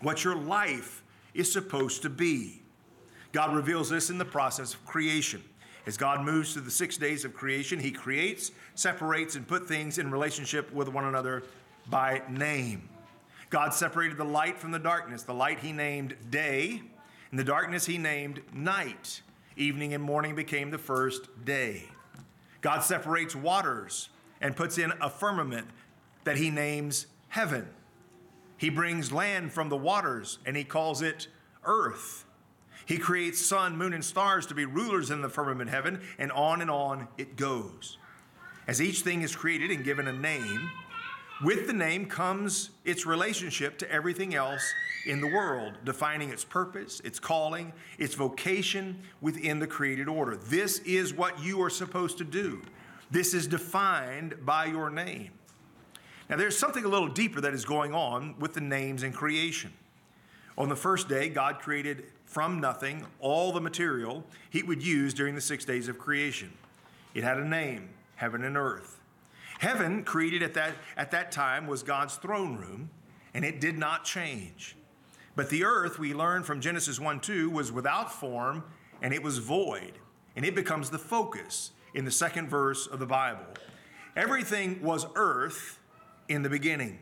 what 0.00 0.24
your 0.24 0.36
life 0.36 1.02
is 1.34 1.52
supposed 1.52 2.02
to 2.02 2.10
be. 2.10 2.62
God 3.32 3.54
reveals 3.54 3.88
this 3.88 4.10
in 4.10 4.18
the 4.18 4.24
process 4.24 4.74
of 4.74 4.84
creation. 4.86 5.42
As 5.86 5.96
God 5.96 6.24
moves 6.24 6.52
through 6.52 6.62
the 6.62 6.70
six 6.70 6.96
days 6.96 7.24
of 7.24 7.34
creation, 7.34 7.78
He 7.78 7.90
creates, 7.90 8.50
separates, 8.74 9.36
and 9.36 9.46
put 9.46 9.66
things 9.66 9.98
in 9.98 10.10
relationship 10.10 10.72
with 10.72 10.88
one 10.88 11.04
another 11.04 11.44
by 11.88 12.22
name. 12.28 12.88
God 13.48 13.72
separated 13.72 14.16
the 14.16 14.24
light 14.24 14.58
from 14.58 14.72
the 14.72 14.78
darkness. 14.78 15.22
The 15.22 15.34
light 15.34 15.58
He 15.60 15.72
named 15.72 16.16
day, 16.30 16.82
and 17.30 17.38
the 17.38 17.44
darkness 17.44 17.86
He 17.86 17.98
named 17.98 18.42
night. 18.52 19.22
Evening 19.56 19.94
and 19.94 20.02
morning 20.02 20.34
became 20.34 20.70
the 20.70 20.78
first 20.78 21.28
day. 21.44 21.84
God 22.60 22.80
separates 22.80 23.34
waters 23.34 24.10
and 24.40 24.54
puts 24.54 24.78
in 24.78 24.92
a 25.00 25.08
firmament 25.08 25.66
that 26.24 26.36
He 26.36 26.50
names 26.50 27.06
heaven. 27.30 27.68
He 28.58 28.68
brings 28.68 29.10
land 29.10 29.52
from 29.52 29.70
the 29.70 29.76
waters 29.76 30.38
and 30.44 30.56
He 30.56 30.64
calls 30.64 31.00
it 31.00 31.28
earth. 31.64 32.26
He 32.86 32.98
creates 32.98 33.44
sun, 33.44 33.76
moon, 33.76 33.92
and 33.94 34.04
stars 34.04 34.46
to 34.46 34.54
be 34.54 34.64
rulers 34.64 35.10
in 35.10 35.22
the 35.22 35.28
firmament 35.28 35.70
heaven, 35.70 36.00
and 36.18 36.32
on 36.32 36.60
and 36.60 36.70
on 36.70 37.08
it 37.18 37.36
goes. 37.36 37.98
As 38.66 38.82
each 38.82 39.00
thing 39.02 39.22
is 39.22 39.36
created 39.36 39.70
and 39.70 39.84
given 39.84 40.08
a 40.08 40.12
name, 40.12 40.70
with 41.42 41.66
the 41.66 41.72
name 41.72 42.06
comes 42.06 42.70
its 42.84 43.06
relationship 43.06 43.78
to 43.78 43.90
everything 43.90 44.34
else 44.34 44.62
in 45.06 45.20
the 45.20 45.26
world, 45.26 45.74
defining 45.84 46.30
its 46.30 46.44
purpose, 46.44 47.00
its 47.00 47.18
calling, 47.18 47.72
its 47.98 48.14
vocation 48.14 49.00
within 49.20 49.58
the 49.58 49.66
created 49.66 50.08
order. 50.08 50.36
This 50.36 50.80
is 50.80 51.14
what 51.14 51.42
you 51.42 51.62
are 51.62 51.70
supposed 51.70 52.18
to 52.18 52.24
do. 52.24 52.60
This 53.10 53.34
is 53.34 53.46
defined 53.46 54.34
by 54.44 54.66
your 54.66 54.90
name. 54.90 55.30
Now, 56.30 56.36
there's 56.36 56.56
something 56.56 56.84
a 56.84 56.88
little 56.88 57.08
deeper 57.08 57.40
that 57.40 57.54
is 57.54 57.64
going 57.64 57.92
on 57.92 58.36
with 58.38 58.54
the 58.54 58.60
names 58.60 59.02
in 59.02 59.12
creation. 59.12 59.72
On 60.56 60.68
the 60.68 60.76
first 60.76 61.08
day, 61.08 61.28
God 61.28 61.58
created 61.58 62.04
from 62.24 62.60
nothing 62.60 63.04
all 63.18 63.50
the 63.50 63.60
material 63.60 64.22
he 64.48 64.62
would 64.62 64.80
use 64.80 65.12
during 65.12 65.34
the 65.34 65.40
six 65.40 65.64
days 65.64 65.88
of 65.88 65.98
creation. 65.98 66.52
It 67.14 67.24
had 67.24 67.38
a 67.38 67.44
name 67.44 67.88
heaven 68.14 68.44
and 68.44 68.56
earth. 68.56 69.00
Heaven, 69.58 70.04
created 70.04 70.44
at 70.44 70.54
that, 70.54 70.74
at 70.96 71.10
that 71.10 71.32
time, 71.32 71.66
was 71.66 71.82
God's 71.82 72.14
throne 72.14 72.56
room, 72.56 72.90
and 73.34 73.44
it 73.44 73.60
did 73.60 73.76
not 73.76 74.04
change. 74.04 74.76
But 75.34 75.50
the 75.50 75.64
earth, 75.64 75.98
we 75.98 76.14
learn 76.14 76.44
from 76.44 76.60
Genesis 76.60 77.00
1 77.00 77.18
2, 77.20 77.50
was 77.50 77.72
without 77.72 78.12
form 78.12 78.62
and 79.02 79.12
it 79.12 79.22
was 79.22 79.38
void. 79.38 79.94
And 80.36 80.44
it 80.44 80.54
becomes 80.54 80.90
the 80.90 80.98
focus 80.98 81.72
in 81.92 82.04
the 82.04 82.10
second 82.12 82.48
verse 82.48 82.86
of 82.86 83.00
the 83.00 83.06
Bible. 83.06 83.46
Everything 84.14 84.80
was 84.80 85.06
earth 85.16 85.79
in 86.30 86.42
the 86.42 86.48
beginning. 86.48 86.98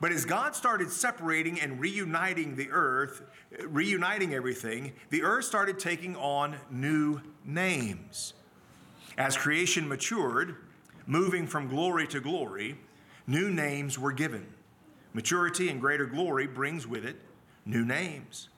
But 0.00 0.12
as 0.12 0.24
God 0.24 0.56
started 0.56 0.90
separating 0.90 1.60
and 1.60 1.78
reuniting 1.78 2.56
the 2.56 2.68
earth, 2.70 3.22
reuniting 3.62 4.34
everything, 4.34 4.92
the 5.10 5.22
earth 5.22 5.44
started 5.44 5.78
taking 5.78 6.16
on 6.16 6.56
new 6.70 7.20
names. 7.44 8.34
As 9.16 9.36
creation 9.36 9.88
matured, 9.88 10.56
moving 11.06 11.46
from 11.46 11.68
glory 11.68 12.06
to 12.08 12.20
glory, 12.20 12.76
new 13.26 13.50
names 13.50 13.98
were 13.98 14.12
given. 14.12 14.46
Maturity 15.14 15.68
and 15.68 15.80
greater 15.80 16.06
glory 16.06 16.46
brings 16.46 16.86
with 16.86 17.04
it 17.04 17.16
new 17.64 17.84
names. 17.84 18.48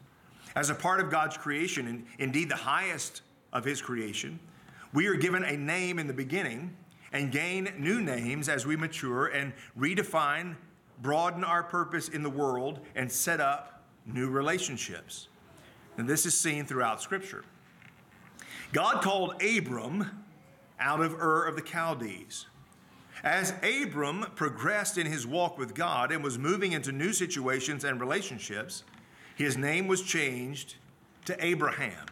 As 0.57 0.71
a 0.71 0.75
part 0.75 0.99
of 0.99 1.11
God's 1.11 1.37
creation, 1.37 1.87
and 1.87 2.07
indeed 2.19 2.49
the 2.49 2.57
highest 2.57 3.23
of 3.53 3.65
His 3.65 3.81
creation, 3.81 4.41
we 4.93 5.07
are 5.07 5.15
given 5.15 5.45
a 5.45 5.57
name 5.57 5.99
in 5.99 6.07
the 6.07 6.13
beginning 6.13 6.77
and 7.13 7.33
gain 7.33 7.73
new 7.79 8.01
names 8.01 8.49
as 8.49 8.67
we 8.67 8.77
mature 8.77 9.27
and 9.27 9.53
redefine 9.79 10.57
broaden 11.01 11.45
our 11.45 11.63
purpose 11.63 12.09
in 12.09 12.23
the 12.23 12.31
world, 12.31 12.81
and 12.95 13.11
set 13.11 13.41
up 13.41 13.85
new 14.07 14.29
relationships. 14.29 15.29
And 15.97 16.09
this 16.09 16.27
is 16.27 16.39
seen 16.39 16.65
throughout 16.65 17.03
Scripture. 17.03 17.45
God 18.73 19.03
called 19.03 19.43
Abram 19.43 20.25
out 20.81 21.01
of 21.01 21.15
Ur 21.15 21.45
of 21.45 21.57
the 21.57 21.63
Chaldees. 21.63 22.47
As 23.25 23.53
Abram 23.63 24.27
progressed 24.37 24.97
in 24.97 25.07
his 25.07 25.27
walk 25.27 25.59
with 25.59 25.75
God 25.75 26.13
and 26.13 26.23
was 26.23 26.39
moving 26.39 26.73
into 26.73 26.93
new 26.93 27.13
situations 27.13 27.83
and 27.85 28.01
relationships, 28.01 28.85
his 29.35 29.57
name 29.57 29.89
was 29.89 30.03
changed 30.03 30.77
to 31.25 31.45
Abraham. 31.45 32.07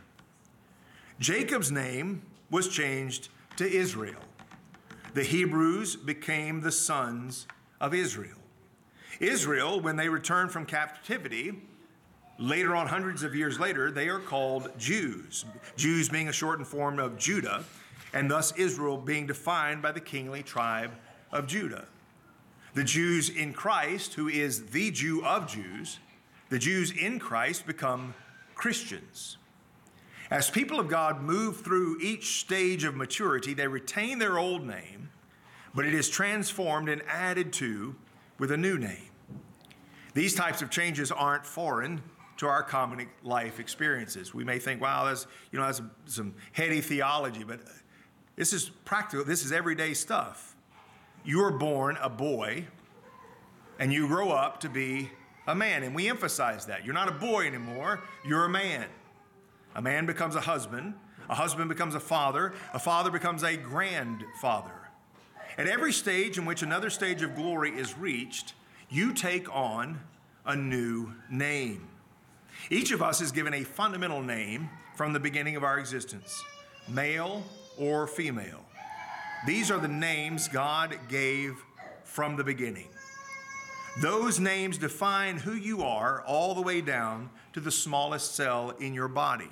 Jacob's 1.21 1.71
name 1.71 2.23
was 2.51 2.69
changed 2.69 3.29
to 3.57 3.69
Israel. 3.69 4.21
The 5.17 5.25
Hebrews 5.25 5.97
became 5.97 6.61
the 6.61 6.71
sons 6.71 7.47
of 7.81 7.95
Israel. 7.95 8.37
Israel, 9.19 9.81
when 9.81 9.97
they 9.97 10.11
return 10.11 10.51
from 10.51 10.67
captivity, 10.67 11.55
later 12.39 12.77
on, 12.77 12.87
hundreds 12.87 13.23
of 13.23 13.35
years 13.35 13.59
later, 13.59 13.91
they 13.91 14.09
are 14.11 14.19
called 14.19 14.69
Jews. 14.77 15.47
Jews 15.75 16.11
being 16.11 16.29
a 16.29 16.35
shortened 16.35 16.69
form 16.69 16.99
of 16.99 17.17
Judah, 17.17 17.65
and 18.13 18.31
thus 18.31 18.53
Israel 18.59 18.99
being 18.99 19.27
defined 19.27 19.81
by 19.81 19.91
the 19.91 20.01
kingly 20.01 20.43
tribe 20.43 20.91
of 21.33 21.47
Judah. 21.47 21.87
The 22.75 22.85
Jews 22.85 23.31
in 23.31 23.55
Christ, 23.55 24.13
who 24.13 24.29
is 24.29 24.67
the 24.67 24.91
Jew 24.91 25.25
of 25.25 25.51
Jews, 25.51 25.99
the 26.51 26.59
Jews 26.59 26.91
in 26.91 27.19
Christ 27.19 27.67
become 27.67 28.13
Christians. 28.55 29.39
As 30.31 30.51
people 30.51 30.81
of 30.81 30.89
God 30.89 31.23
move 31.23 31.61
through 31.61 32.01
each 32.01 32.41
stage 32.41 32.85
of 32.85 32.97
maturity, 32.97 33.55
they 33.55 33.69
retain 33.69 34.19
their 34.19 34.39
old 34.39 34.67
name, 34.67 35.11
but 35.75 35.85
it 35.85 35.95
is 35.95 36.09
transformed 36.09 36.89
and 36.89 37.03
added 37.09 37.53
to 37.55 37.95
with 38.39 38.51
a 38.51 38.57
new 38.57 38.77
name. 38.77 39.11
These 40.15 40.35
types 40.35 40.63
of 40.63 40.71
changes 40.71 41.13
aren't 41.13 41.47
foreign 41.47 42.03
to 42.39 42.47
our 42.47 42.63
common 42.63 43.07
life 43.23 43.61
experiences. 43.61 44.35
We 44.35 44.45
may 44.45 44.59
think, 44.59 44.81
wow, 44.81 45.05
that's, 45.05 45.27
you 45.53 45.59
know, 45.59 45.67
that's 45.67 45.81
some 46.07 46.35
heady 46.53 46.81
theology, 46.81 47.45
but 47.45 47.61
this 48.35 48.53
is 48.53 48.71
practical, 48.85 49.25
this 49.25 49.45
is 49.45 49.53
everyday 49.53 49.95
stuff. 49.95 50.57
You 51.25 51.43
are 51.45 51.53
born 51.53 51.99
a 52.01 52.09
boy 52.09 52.67
and 53.79 53.93
you 53.93 54.07
grow 54.07 54.31
up 54.31 54.61
to 54.61 54.69
be 54.69 55.11
a 55.47 55.55
man, 55.55 55.83
and 55.83 55.95
we 55.95 56.09
emphasize 56.09 56.67
that. 56.67 56.85
You're 56.85 56.95
not 56.95 57.09
a 57.09 57.13
boy 57.13 57.47
anymore, 57.47 58.03
you're 58.27 58.47
a 58.47 58.49
man. 58.49 58.87
A 59.77 59.83
man 59.83 60.07
becomes 60.07 60.35
a 60.35 60.41
husband, 60.41 60.95
a 61.29 61.35
husband 61.35 61.69
becomes 61.69 61.95
a 61.95 62.01
father, 62.01 62.55
a 62.73 62.79
father 62.79 63.11
becomes 63.11 63.43
a 63.43 63.59
grandfather. 63.59 64.73
At 65.59 65.67
every 65.67 65.93
stage 65.93 66.39
in 66.39 66.47
which 66.47 66.63
another 66.63 66.89
stage 66.89 67.21
of 67.21 67.37
glory 67.37 67.73
is 67.73 67.97
reached, 67.99 68.55
you 68.89 69.13
take 69.13 69.55
on 69.55 70.01
a 70.47 70.57
new 70.57 71.13
name. 71.31 71.89
Each 72.71 72.91
of 72.91 73.03
us 73.03 73.21
is 73.21 73.33
given 73.33 73.53
a 73.53 73.65
fundamental 73.65 74.23
name 74.23 74.71
from 74.95 75.13
the 75.13 75.21
beginning 75.21 75.57
of 75.57 75.63
our 75.63 75.79
existence 75.79 76.43
male 76.89 77.45
or 77.77 78.07
female. 78.07 78.65
These 79.47 79.71
are 79.71 79.79
the 79.79 79.89
names 79.89 80.49
God 80.49 80.97
gave 81.09 81.63
from 82.05 82.37
the 82.37 82.45
beginning. 82.45 82.89
Those 84.01 84.41
names 84.41 84.79
define 84.79 85.37
who 85.37 85.53
you 85.53 85.83
are 85.83 86.23
all 86.23 86.55
the 86.55 86.63
way 86.63 86.81
down 86.81 87.29
to 87.53 87.61
the 87.61 87.71
smallest 87.71 88.35
cell 88.35 88.71
in 88.81 88.95
your 88.95 89.09
body. 89.09 89.51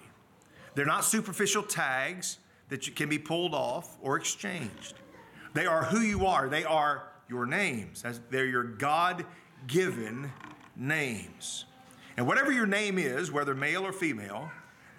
They're 0.75 0.87
not 0.87 1.05
superficial 1.05 1.63
tags 1.63 2.39
that 2.69 2.87
you, 2.87 2.93
can 2.93 3.09
be 3.09 3.19
pulled 3.19 3.55
off 3.55 3.97
or 4.01 4.17
exchanged. 4.17 4.95
They 5.53 5.67
are 5.67 5.85
who 5.85 6.01
you 6.01 6.27
are. 6.27 6.49
They 6.49 6.65
are 6.65 7.09
your 7.29 7.47
names. 7.47 8.05
They're 8.31 8.47
your 8.47 8.65
God 8.65 9.25
given 9.67 10.33
names. 10.77 11.65
And 12.17 12.27
whatever 12.27 12.53
your 12.53 12.67
name 12.67 12.99
is, 12.99 13.31
whether 13.31 13.55
male 13.55 13.87
or 13.87 13.93
female, 13.93 14.51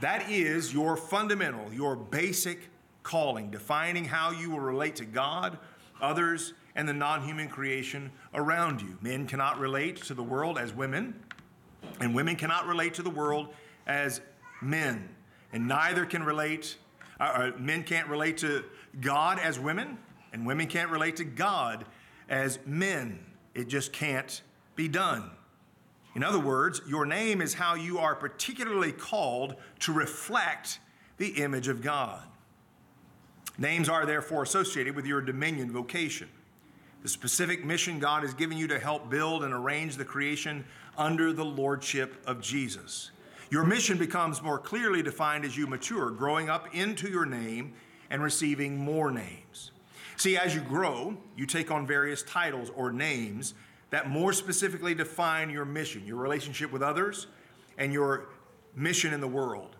that 0.02 0.30
is 0.30 0.74
your 0.74 0.98
fundamental, 0.98 1.72
your 1.74 1.96
basic 1.96 2.70
calling, 3.04 3.50
defining 3.52 4.04
how 4.06 4.32
you 4.32 4.50
will 4.50 4.60
relate 4.60 4.96
to 4.98 5.06
God, 5.06 5.58
others, 6.02 6.54
and 6.76 6.88
the 6.88 6.94
non 6.94 7.24
human 7.24 7.48
creation 7.48 8.12
around 8.34 8.82
you. 8.82 8.98
Men 9.02 9.28
cannot 9.28 9.60
relate 9.60 10.02
to 10.04 10.14
the 10.14 10.24
world 10.24 10.58
as 10.58 10.74
women, 10.74 11.14
and 12.02 12.14
women 12.14 12.36
cannot 12.36 12.68
relate 12.68 12.94
to 12.96 13.04
the 13.04 13.10
world 13.10 13.54
as 13.88 14.20
men. 14.62 15.15
And 15.56 15.70
neither 15.70 16.06
can 16.06 16.22
relate, 16.22 16.76
uh, 17.18 17.24
uh 17.24 17.52
men 17.58 17.84
can't 17.84 18.10
relate 18.10 18.36
to 18.40 18.66
God 19.00 19.40
as 19.40 19.58
women, 19.58 19.98
and 20.34 20.46
women 20.46 20.68
can't 20.68 20.92
relate 20.92 21.16
to 21.16 21.24
God 21.24 21.86
as 22.28 22.60
men. 22.66 23.26
It 23.54 23.70
just 23.70 23.94
can't 23.94 24.42
be 24.76 24.90
done. 24.90 25.32
In 26.14 26.26
other 26.26 26.40
words, 26.40 26.82
your 26.86 27.06
name 27.06 27.42
is 27.42 27.54
how 27.54 27.76
you 27.76 28.00
are 28.00 28.16
particularly 28.16 28.92
called 28.92 29.56
to 29.80 29.94
reflect 29.94 30.80
the 31.18 31.30
image 31.42 31.70
of 31.70 31.82
God. 31.82 32.22
Names 33.58 33.88
are 33.88 34.06
therefore 34.06 34.44
associated 34.44 34.94
with 34.94 35.06
your 35.06 35.22
dominion 35.22 35.72
vocation, 35.72 36.28
the 37.02 37.08
specific 37.08 37.64
mission 37.64 38.00
God 38.00 38.24
has 38.24 38.34
given 38.34 38.58
you 38.58 38.68
to 38.68 38.78
help 38.78 39.10
build 39.10 39.46
and 39.46 39.54
arrange 39.54 39.96
the 39.96 40.04
creation 40.04 40.66
under 40.98 41.32
the 41.32 41.46
lordship 41.46 42.22
of 42.28 42.42
Jesus. 42.42 43.12
Your 43.50 43.64
mission 43.64 43.98
becomes 43.98 44.42
more 44.42 44.58
clearly 44.58 45.04
defined 45.04 45.46
as 45.46 45.56
you 45.56 45.68
mature, 45.68 46.10
growing 46.10 46.50
up 46.50 46.74
into 46.74 47.10
your 47.10 47.26
name 47.26 47.74
and 48.10 48.22
receiving 48.22 48.78
more 48.78 49.12
names. 49.12 49.72
See, 50.18 50.38
as 50.38 50.56
you 50.56 50.62
grow, 50.62 51.18
you 51.36 51.46
take 51.46 51.72
on 51.72 51.86
various 51.86 52.24
titles 52.24 52.72
or 52.76 52.92
names 52.92 53.54
that 53.92 54.10
more 54.10 54.34
specifically 54.34 54.96
define 54.96 55.50
your 55.50 55.66
mission, 55.66 56.06
your 56.06 56.18
relationship 56.18 56.72
with 56.72 56.82
others, 56.82 57.28
and 57.78 57.94
your 57.94 58.28
mission 58.76 59.14
in 59.14 59.22
the 59.22 59.28
world. 59.28 59.76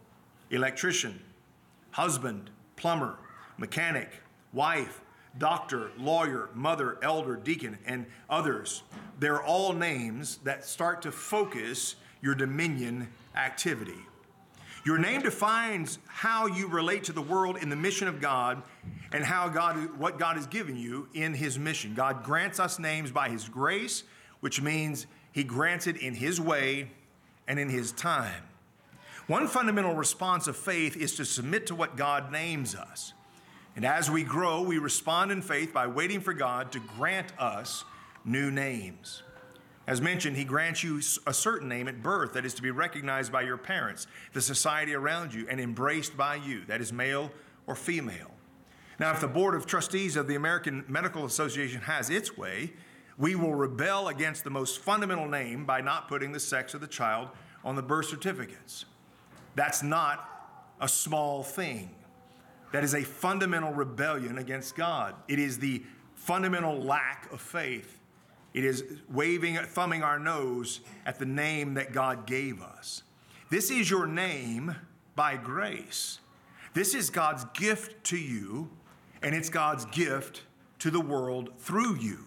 Electrician, 0.52 1.20
husband, 1.92 2.50
plumber, 2.76 3.18
mechanic, 3.58 4.10
wife, 4.54 5.02
doctor, 5.38 5.92
lawyer, 5.98 6.50
mother, 6.54 6.98
elder, 7.02 7.36
deacon, 7.36 7.78
and 7.86 8.06
others. 8.30 8.84
They're 9.20 9.44
all 9.44 9.74
names 9.74 10.38
that 10.44 10.66
start 10.66 11.02
to 11.02 11.12
focus 11.12 11.96
your 12.22 12.36
dominion 12.36 13.08
activity. 13.36 14.00
Your 14.86 15.00
name 15.00 15.22
defines 15.22 15.98
how 16.08 16.46
you 16.46 16.68
relate 16.68 17.06
to 17.06 17.12
the 17.12 17.22
world 17.22 17.58
in 17.58 17.70
the 17.70 17.76
mission 17.76 18.08
of 18.08 18.22
God 18.22 18.62
and 19.12 19.24
how 19.24 19.50
God 19.50 19.98
what 19.98 20.20
God 20.20 20.36
has 20.36 20.46
given 20.46 20.78
you 20.78 21.08
in 21.16 21.34
his 21.34 21.58
mission. 21.58 21.96
God 21.96 22.24
grants 22.24 22.60
us 22.60 22.78
names 22.78 23.12
by 23.12 23.30
his 23.30 23.50
grace, 23.50 24.04
which 24.42 24.62
means 24.62 25.08
he 25.32 25.44
grants 25.44 25.88
it 25.88 25.98
in 25.98 26.14
his 26.14 26.40
way 26.40 26.92
and 27.48 27.58
in 27.58 27.68
his 27.68 27.92
time. 27.92 28.44
One 29.28 29.48
fundamental 29.48 29.96
response 29.96 30.48
of 30.48 30.56
faith 30.56 30.96
is 30.96 31.16
to 31.16 31.26
submit 31.26 31.66
to 31.68 31.76
what 31.76 31.98
God 31.98 32.32
names 32.32 32.76
us. 32.76 33.14
And 33.76 33.84
as 33.84 34.10
we 34.10 34.24
grow, 34.24 34.62
we 34.62 34.78
respond 34.78 35.32
in 35.32 35.42
faith 35.42 35.74
by 35.74 35.88
waiting 35.88 36.22
for 36.22 36.32
God 36.32 36.72
to 36.74 36.80
grant 36.80 37.38
us 37.40 37.84
new 38.24 38.52
names. 38.52 39.24
As 39.88 40.02
mentioned, 40.02 40.36
He 40.36 40.44
grants 40.44 40.84
you 40.84 41.00
a 41.28 41.34
certain 41.34 41.70
name 41.70 41.88
at 41.88 42.02
birth 42.02 42.34
that 42.34 42.46
is 42.46 42.54
to 42.56 42.62
be 42.62 42.72
recognized 42.72 43.32
by 43.32 43.44
your 43.44 43.58
parents, 43.58 44.08
the 44.34 44.42
society 44.42 44.94
around 44.94 45.34
you, 45.34 45.46
and 45.50 45.60
embraced 45.60 46.18
by 46.18 46.36
you, 46.36 46.66
that 46.66 46.82
is 46.82 46.92
male 46.92 47.32
or 47.68 47.76
female. 47.76 48.32
Now, 49.00 49.12
if 49.12 49.20
the 49.20 49.28
Board 49.28 49.56
of 49.56 49.66
Trustees 49.66 50.16
of 50.16 50.28
the 50.28 50.36
American 50.36 50.86
Medical 50.88 51.26
Association 51.26 51.82
has 51.82 52.10
its 52.10 52.38
way, 52.38 52.74
we 53.18 53.36
will 53.36 53.54
rebel 53.54 54.08
against 54.08 54.44
the 54.44 54.50
most 54.50 54.80
fundamental 54.80 55.28
name 55.28 55.66
by 55.66 55.82
not 55.82 56.08
putting 56.08 56.32
the 56.32 56.40
sex 56.40 56.74
of 56.74 56.82
the 56.82 56.88
child 56.88 57.30
on 57.64 57.76
the 57.76 57.82
birth 57.82 58.08
certificates. 58.08 58.86
That's 59.56 59.84
not 59.84 60.30
a 60.82 60.88
small 60.88 61.44
thing. 61.44 61.90
That 62.72 62.84
is 62.84 62.94
a 62.94 63.04
fundamental 63.04 63.72
rebellion 63.72 64.38
against 64.38 64.76
God. 64.76 65.16
It 65.28 65.40
is 65.40 65.60
the 65.60 65.84
fundamental 66.16 66.82
lack 66.82 67.32
of 67.32 67.40
faith. 67.40 68.00
It 68.56 68.64
is 68.64 68.86
waving, 69.12 69.58
thumbing 69.58 70.02
our 70.02 70.18
nose 70.18 70.80
at 71.06 71.20
the 71.20 71.26
name 71.26 71.74
that 71.74 71.92
God 71.92 72.26
gave 72.26 72.62
us. 72.62 73.04
This 73.50 73.70
is 73.70 73.90
your 73.90 74.08
name 74.08 74.74
by 75.14 75.36
grace. 75.36 76.22
This 76.74 76.96
is 76.96 77.10
God's 77.10 77.44
gift 77.54 78.02
to 78.06 78.18
you, 78.18 78.70
and 79.22 79.36
it's 79.36 79.50
God's 79.50 79.84
gift 79.88 80.44
to 80.80 80.90
the 80.90 81.02
world 81.02 81.50
through 81.58 81.98
you. 81.98 82.20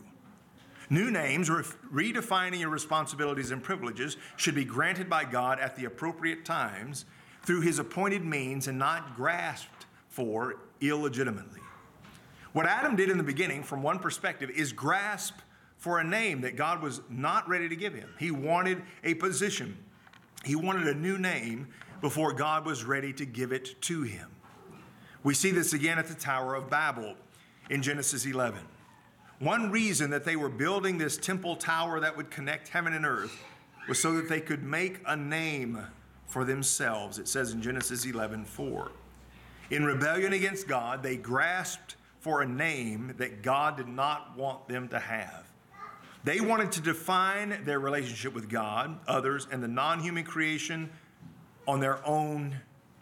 New 0.91 1.11
names, 1.11 1.49
redefining 1.49 2.61
your 2.61 2.69
responsibilities 2.69 3.51
and 3.51 3.63
privileges, 3.63 4.19
should 4.37 4.55
be 4.55 4.67
granted 4.67 5.09
by 5.09 5.25
God 5.25 5.59
at 5.59 5.77
the 5.77 5.87
appropriate 5.87 6.45
times 6.45 7.07
through 7.43 7.63
his 7.63 7.79
appointed 7.79 8.23
means 8.23 8.69
and 8.69 8.79
not 8.79 9.17
grasped 9.17 9.87
for 10.11 10.57
illegitimately. 10.83 11.63
What 12.53 12.67
Adam 12.67 12.97
did 12.97 13.09
in 13.09 13.17
the 13.17 13.25
beginning, 13.25 13.63
from 13.63 13.83
one 13.83 13.99
perspective, 13.99 14.51
is 14.51 14.75
grasp 14.75 15.35
for 15.79 16.01
a 16.01 16.05
name 16.05 16.43
that 16.43 16.57
God 16.57 16.83
was 16.83 17.01
not 17.09 17.49
ready 17.49 17.69
to 17.69 17.77
give 17.77 17.95
him. 17.95 18.11
He 18.19 18.31
wanted 18.31 18.83
a 19.05 19.15
position, 19.15 19.77
he 20.45 20.57
wanted 20.57 20.87
a 20.87 20.95
new 20.95 21.19
name 21.19 21.69
before 22.01 22.33
God 22.33 22.65
was 22.65 22.85
ready 22.85 23.13
to 23.15 23.25
give 23.25 23.53
it 23.53 23.81
to 23.83 24.03
him. 24.03 24.29
We 25.25 25.35
see 25.35 25.51
this 25.51 25.73
again 25.73 25.99
at 25.99 26.07
the 26.07 26.15
Tower 26.15 26.55
of 26.55 26.71
Babel 26.71 27.17
in 27.71 27.83
Genesis 27.83 28.25
11. 28.25 28.61
One 29.41 29.71
reason 29.71 30.11
that 30.11 30.25
they 30.25 30.37
were 30.37 30.49
building 30.49 30.99
this 30.99 31.17
temple 31.17 31.57
tower 31.57 32.01
that 32.01 32.17
would 32.17 32.31
connect 32.31 32.69
heaven 32.69 32.93
and 32.93 33.05
earth 33.05 33.37
was 33.89 34.01
so 34.01 34.13
that 34.15 34.29
they 34.29 34.41
could 34.41 34.63
make 34.63 35.01
a 35.07 35.17
name 35.17 35.81
for 36.27 36.45
themselves. 36.45 37.19
It 37.19 37.27
says 37.27 37.53
in 37.53 37.63
Genesis 37.63 38.05
11 38.05 38.45
4. 38.45 38.93
In 39.71 39.85
rebellion 39.85 40.33
against 40.33 40.67
God, 40.69 41.03
they 41.03 41.17
grasped 41.17 41.97
for 42.21 42.43
a 42.43 42.47
name 42.47 43.15
that 43.19 43.43
God 43.43 43.77
did 43.77 43.89
not 43.89 44.37
want 44.37 44.69
them 44.69 44.89
to 44.89 44.99
have. 44.99 45.48
They 46.29 46.43
wanted 46.43 46.73
to 46.73 46.83
define 46.83 47.65
their 47.65 47.81
relationship 47.81 48.35
with 48.35 48.51
God, 48.51 49.01
others, 49.09 49.49
and 49.51 49.63
the 49.63 49.69
non 49.69 50.01
human 50.01 50.25
creation 50.25 50.91
on 51.67 51.81
their 51.81 52.07
own 52.07 52.61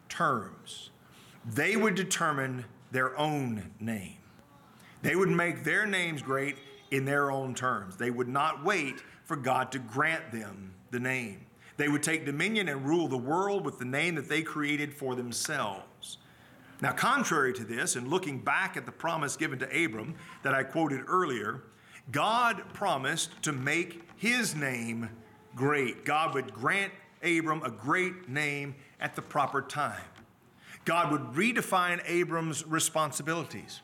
terms. 0.09 0.91
They 1.45 1.75
would 1.75 1.97
determine 1.97 2.67
their 2.93 3.19
own 3.19 3.73
name. 3.81 4.19
They 5.03 5.17
would 5.17 5.29
make 5.29 5.65
their 5.65 5.87
names 5.87 6.23
great 6.23 6.55
in 6.93 7.05
their 7.05 7.33
own 7.33 7.57
terms. 7.57 7.97
They 7.97 8.13
would 8.13 8.29
not 8.29 8.65
wait 8.65 9.03
for 9.25 9.35
God 9.35 9.73
to 9.73 9.81
grant 9.81 10.31
them 10.31 10.73
the 10.93 11.01
name. 11.01 11.47
They 11.79 11.89
would 11.89 12.05
take 12.05 12.27
dominion 12.27 12.69
and 12.69 12.87
rule 12.87 13.09
the 13.09 13.19
world 13.19 13.65
with 13.65 13.81
the 13.81 13.85
name 13.85 14.15
that 14.15 14.29
they 14.29 14.43
created 14.43 14.95
for 14.95 15.17
themselves. 15.17 16.19
Now, 16.81 16.93
contrary 16.93 17.53
to 17.55 17.65
this, 17.65 17.97
and 17.97 18.07
looking 18.07 18.39
back 18.39 18.77
at 18.77 18.87
the 18.87 18.93
promise 18.93 19.37
given 19.37 19.59
to 19.59 19.85
Abram 19.85 20.15
that 20.45 20.55
I 20.55 20.63
quoted 20.63 21.01
earlier, 21.09 21.63
God 22.11 22.63
promised 22.73 23.43
to 23.43 23.53
make 23.53 24.03
his 24.17 24.55
name 24.55 25.11
great. 25.55 26.05
God 26.05 26.35
would 26.35 26.53
grant 26.55 26.93
Abram 27.23 27.63
a 27.63 27.71
great 27.71 28.29
name 28.29 28.75
at 29.01 29.17
the 29.17 29.23
proper 29.23 29.63
time. 29.63 30.05
God 30.85 31.11
would 31.11 31.23
redefine 31.33 32.01
Abram's 32.07 32.65
responsibilities, 32.67 33.81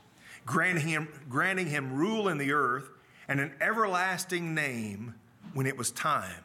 granting 0.47 0.87
him, 0.87 1.09
granting 1.29 1.67
him 1.67 1.93
rule 1.93 2.29
in 2.29 2.39
the 2.39 2.53
earth 2.53 2.91
and 3.27 3.41
an 3.41 3.53
everlasting 3.61 4.55
name 4.55 5.15
when 5.53 5.67
it 5.67 5.77
was 5.77 5.91
time. 5.91 6.45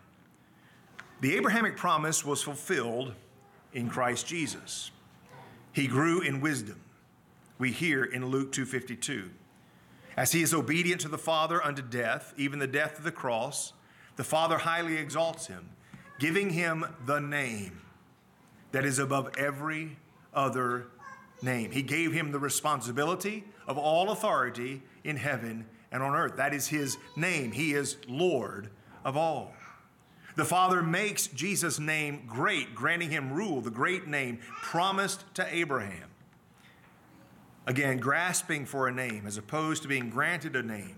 The 1.21 1.35
Abrahamic 1.35 1.77
promise 1.77 2.25
was 2.25 2.41
fulfilled 2.41 3.13
in 3.73 3.89
Christ 3.89 4.27
Jesus. 4.27 4.91
He 5.71 5.87
grew 5.87 6.21
in 6.21 6.41
wisdom. 6.41 6.81
We 7.59 7.71
hear 7.71 8.03
in 8.03 8.25
Luke 8.25 8.51
2:52. 8.51 9.29
As 10.17 10.31
he 10.31 10.41
is 10.41 10.53
obedient 10.53 10.99
to 11.01 11.07
the 11.07 11.17
Father 11.17 11.63
unto 11.63 11.83
death, 11.83 12.33
even 12.37 12.57
the 12.57 12.67
death 12.67 12.97
of 12.97 13.03
the 13.03 13.11
cross, 13.11 13.73
the 14.15 14.23
Father 14.23 14.57
highly 14.57 14.97
exalts 14.97 15.45
him, 15.45 15.69
giving 16.19 16.49
him 16.49 16.83
the 17.05 17.19
name 17.19 17.83
that 18.71 18.83
is 18.83 18.97
above 18.97 19.29
every 19.37 19.97
other 20.33 20.87
name. 21.43 21.69
He 21.69 21.83
gave 21.83 22.13
him 22.13 22.31
the 22.31 22.39
responsibility 22.39 23.43
of 23.67 23.77
all 23.77 24.09
authority 24.09 24.81
in 25.03 25.17
heaven 25.17 25.67
and 25.91 26.01
on 26.01 26.15
earth. 26.15 26.35
That 26.37 26.53
is 26.53 26.67
his 26.67 26.97
name. 27.15 27.51
He 27.51 27.73
is 27.73 27.97
Lord 28.07 28.71
of 29.05 29.15
all. 29.15 29.53
The 30.35 30.45
Father 30.45 30.81
makes 30.81 31.27
Jesus' 31.27 31.79
name 31.79 32.23
great, 32.27 32.73
granting 32.75 33.11
him 33.11 33.33
rule, 33.33 33.61
the 33.61 33.69
great 33.69 34.07
name 34.07 34.39
promised 34.63 35.25
to 35.35 35.55
Abraham. 35.55 36.09
Again, 37.67 37.97
grasping 37.97 38.65
for 38.65 38.87
a 38.87 38.93
name 38.93 39.27
as 39.27 39.37
opposed 39.37 39.81
to 39.81 39.89
being 39.89 40.09
granted 40.09 40.55
a 40.55 40.63
name 40.63 40.95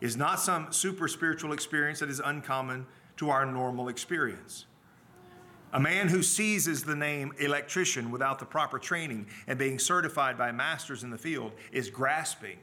is 0.00 0.16
not 0.16 0.40
some 0.40 0.72
super 0.72 1.08
spiritual 1.08 1.52
experience 1.52 2.00
that 2.00 2.08
is 2.08 2.20
uncommon 2.24 2.86
to 3.18 3.28
our 3.28 3.44
normal 3.44 3.88
experience. 3.88 4.64
A 5.74 5.80
man 5.80 6.08
who 6.08 6.22
seizes 6.22 6.84
the 6.84 6.96
name 6.96 7.34
electrician 7.38 8.10
without 8.10 8.38
the 8.38 8.46
proper 8.46 8.78
training 8.78 9.26
and 9.46 9.58
being 9.58 9.78
certified 9.78 10.38
by 10.38 10.52
masters 10.52 11.04
in 11.04 11.10
the 11.10 11.18
field 11.18 11.52
is 11.70 11.90
grasping 11.90 12.56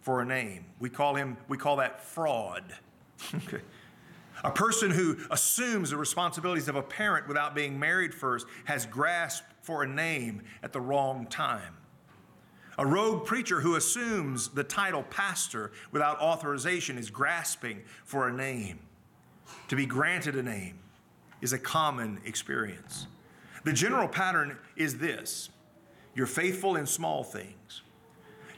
for 0.00 0.22
a 0.22 0.24
name. 0.24 0.64
We 0.78 0.88
call 0.88 1.16
him 1.16 1.36
we 1.48 1.58
call 1.58 1.76
that 1.76 2.02
fraud. 2.02 2.76
a 4.44 4.50
person 4.50 4.90
who 4.90 5.18
assumes 5.30 5.90
the 5.90 5.98
responsibilities 5.98 6.68
of 6.68 6.76
a 6.76 6.82
parent 6.82 7.28
without 7.28 7.54
being 7.54 7.78
married 7.78 8.14
first 8.14 8.46
has 8.64 8.86
grasped 8.86 9.52
for 9.60 9.82
a 9.82 9.86
name 9.86 10.42
at 10.62 10.72
the 10.72 10.80
wrong 10.80 11.26
time. 11.26 11.76
A 12.78 12.86
rogue 12.86 13.24
preacher 13.24 13.60
who 13.60 13.76
assumes 13.76 14.48
the 14.48 14.64
title 14.64 15.02
pastor 15.04 15.72
without 15.92 16.20
authorization 16.20 16.98
is 16.98 17.10
grasping 17.10 17.82
for 18.04 18.28
a 18.28 18.32
name. 18.32 18.80
To 19.68 19.76
be 19.76 19.86
granted 19.86 20.36
a 20.36 20.42
name 20.42 20.78
is 21.40 21.52
a 21.52 21.58
common 21.58 22.20
experience. 22.24 23.06
The 23.64 23.72
general 23.72 24.08
pattern 24.08 24.58
is 24.76 24.98
this 24.98 25.48
you're 26.14 26.26
faithful 26.26 26.76
in 26.76 26.86
small 26.86 27.24
things, 27.24 27.82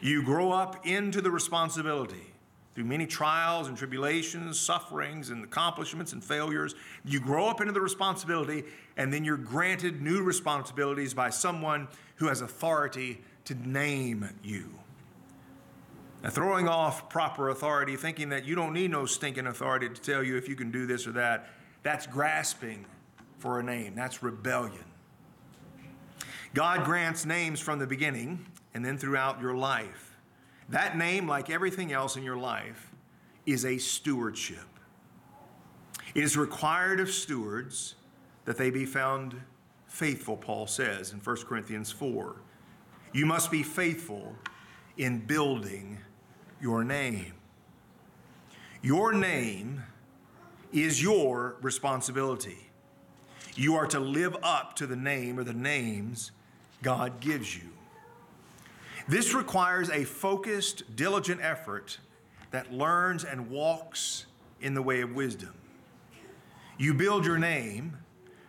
you 0.01 0.23
grow 0.23 0.51
up 0.51 0.85
into 0.85 1.21
the 1.21 1.31
responsibility. 1.31 2.33
Through 2.75 2.85
many 2.85 3.07
trials 3.07 3.67
and 3.67 3.75
tribulations, 3.75 4.57
sufferings 4.57 5.31
and 5.31 5.43
accomplishments 5.43 6.13
and 6.13 6.23
failures, 6.23 6.75
you 7.03 7.19
grow 7.19 7.47
up 7.47 7.59
into 7.59 7.73
the 7.73 7.81
responsibility, 7.81 8.63
and 8.95 9.11
then 9.11 9.25
you're 9.25 9.35
granted 9.35 10.01
new 10.01 10.21
responsibilities 10.21 11.13
by 11.13 11.29
someone 11.29 11.89
who 12.15 12.27
has 12.27 12.39
authority 12.39 13.21
to 13.49 13.67
name 13.67 14.29
you. 14.43 14.69
Now, 16.21 16.29
throwing 16.29 16.67
off 16.67 17.09
proper 17.09 17.49
authority, 17.49 17.95
thinking 17.95 18.29
that 18.29 18.45
you 18.45 18.53
don't 18.53 18.73
need 18.73 18.91
no 18.91 19.07
stinking 19.07 19.47
authority 19.47 19.89
to 19.89 19.99
tell 19.99 20.21
you 20.23 20.37
if 20.37 20.47
you 20.47 20.55
can 20.55 20.69
do 20.69 20.85
this 20.85 21.07
or 21.07 21.13
that, 21.13 21.49
that's 21.81 22.05
grasping 22.05 22.85
for 23.39 23.59
a 23.59 23.63
name. 23.63 23.95
That's 23.95 24.21
rebellion. 24.21 24.83
God 26.53 26.85
grants 26.85 27.25
names 27.25 27.59
from 27.59 27.79
the 27.79 27.87
beginning 27.87 28.45
and 28.75 28.85
then 28.85 28.99
throughout 28.99 29.41
your 29.41 29.55
life. 29.55 30.15
That 30.69 30.95
name, 30.95 31.27
like 31.27 31.49
everything 31.49 31.91
else 31.91 32.17
in 32.17 32.23
your 32.23 32.37
life, 32.37 32.91
is 33.47 33.65
a 33.65 33.79
stewardship. 33.79 34.59
It 36.13 36.23
is 36.23 36.37
required 36.37 36.99
of 36.99 37.09
stewards 37.09 37.95
that 38.45 38.57
they 38.57 38.69
be 38.69 38.85
found 38.85 39.41
faithful, 39.87 40.37
Paul 40.37 40.67
says 40.67 41.13
in 41.13 41.19
1 41.19 41.37
Corinthians 41.47 41.91
4. 41.91 42.35
You 43.11 43.25
must 43.25 43.49
be 43.49 43.63
faithful 43.63 44.35
in 44.97 45.19
building 45.19 45.99
your 46.61 46.83
name. 46.83 47.33
Your 48.81 49.13
name 49.13 49.83
is 50.71 51.01
your 51.01 51.55
responsibility. 51.61 52.69
You 53.55 53.75
are 53.75 53.87
to 53.87 53.99
live 53.99 54.37
up 54.43 54.75
to 54.77 54.87
the 54.87 54.95
name 54.95 55.39
or 55.39 55.43
the 55.43 55.53
names 55.53 56.31
God 56.81 57.19
gives 57.19 57.55
you. 57.55 57.69
This 59.07 59.33
requires 59.33 59.89
a 59.89 60.03
focused, 60.03 60.95
diligent 60.95 61.41
effort 61.41 61.97
that 62.51 62.71
learns 62.71 63.23
and 63.23 63.49
walks 63.49 64.27
in 64.61 64.75
the 64.75 64.81
way 64.81 65.01
of 65.01 65.15
wisdom. 65.15 65.53
You 66.77 66.93
build 66.93 67.25
your 67.25 67.37
name 67.37 67.97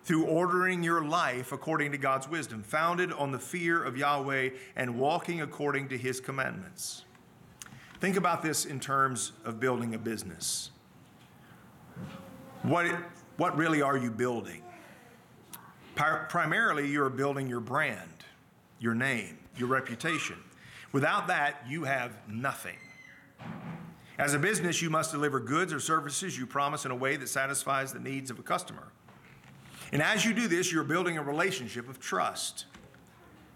through 0.04 0.24
ordering 0.24 0.82
your 0.82 1.04
life 1.04 1.52
according 1.52 1.92
to 1.92 1.98
God's 1.98 2.28
wisdom, 2.28 2.62
founded 2.62 3.12
on 3.12 3.32
the 3.32 3.38
fear 3.38 3.82
of 3.82 3.96
Yahweh 3.96 4.50
and 4.76 4.98
walking 4.98 5.42
according 5.42 5.88
to 5.88 5.98
his 5.98 6.20
commandments. 6.20 7.04
Think 8.00 8.16
about 8.16 8.42
this 8.42 8.64
in 8.64 8.80
terms 8.80 9.32
of 9.44 9.60
building 9.60 9.94
a 9.94 9.98
business. 9.98 10.70
What, 12.62 12.86
what 13.36 13.56
really 13.56 13.82
are 13.82 13.96
you 13.96 14.10
building? 14.10 14.62
Primarily, 15.94 16.88
you're 16.88 17.10
building 17.10 17.46
your 17.46 17.60
brand, 17.60 18.24
your 18.78 18.94
name, 18.94 19.38
your 19.56 19.68
reputation. 19.68 20.36
Without 20.92 21.26
that, 21.26 21.62
you 21.68 21.84
have 21.84 22.12
nothing. 22.26 22.76
As 24.18 24.34
a 24.34 24.38
business, 24.38 24.80
you 24.80 24.88
must 24.88 25.12
deliver 25.12 25.40
goods 25.40 25.72
or 25.72 25.80
services 25.80 26.38
you 26.38 26.46
promise 26.46 26.84
in 26.84 26.90
a 26.90 26.96
way 26.96 27.16
that 27.16 27.28
satisfies 27.28 27.92
the 27.92 28.00
needs 28.00 28.30
of 28.30 28.38
a 28.38 28.42
customer. 28.42 28.92
And 29.92 30.02
as 30.02 30.24
you 30.24 30.32
do 30.32 30.46
this, 30.46 30.72
you're 30.72 30.84
building 30.84 31.18
a 31.18 31.22
relationship 31.22 31.88
of 31.88 31.98
trust. 31.98 32.66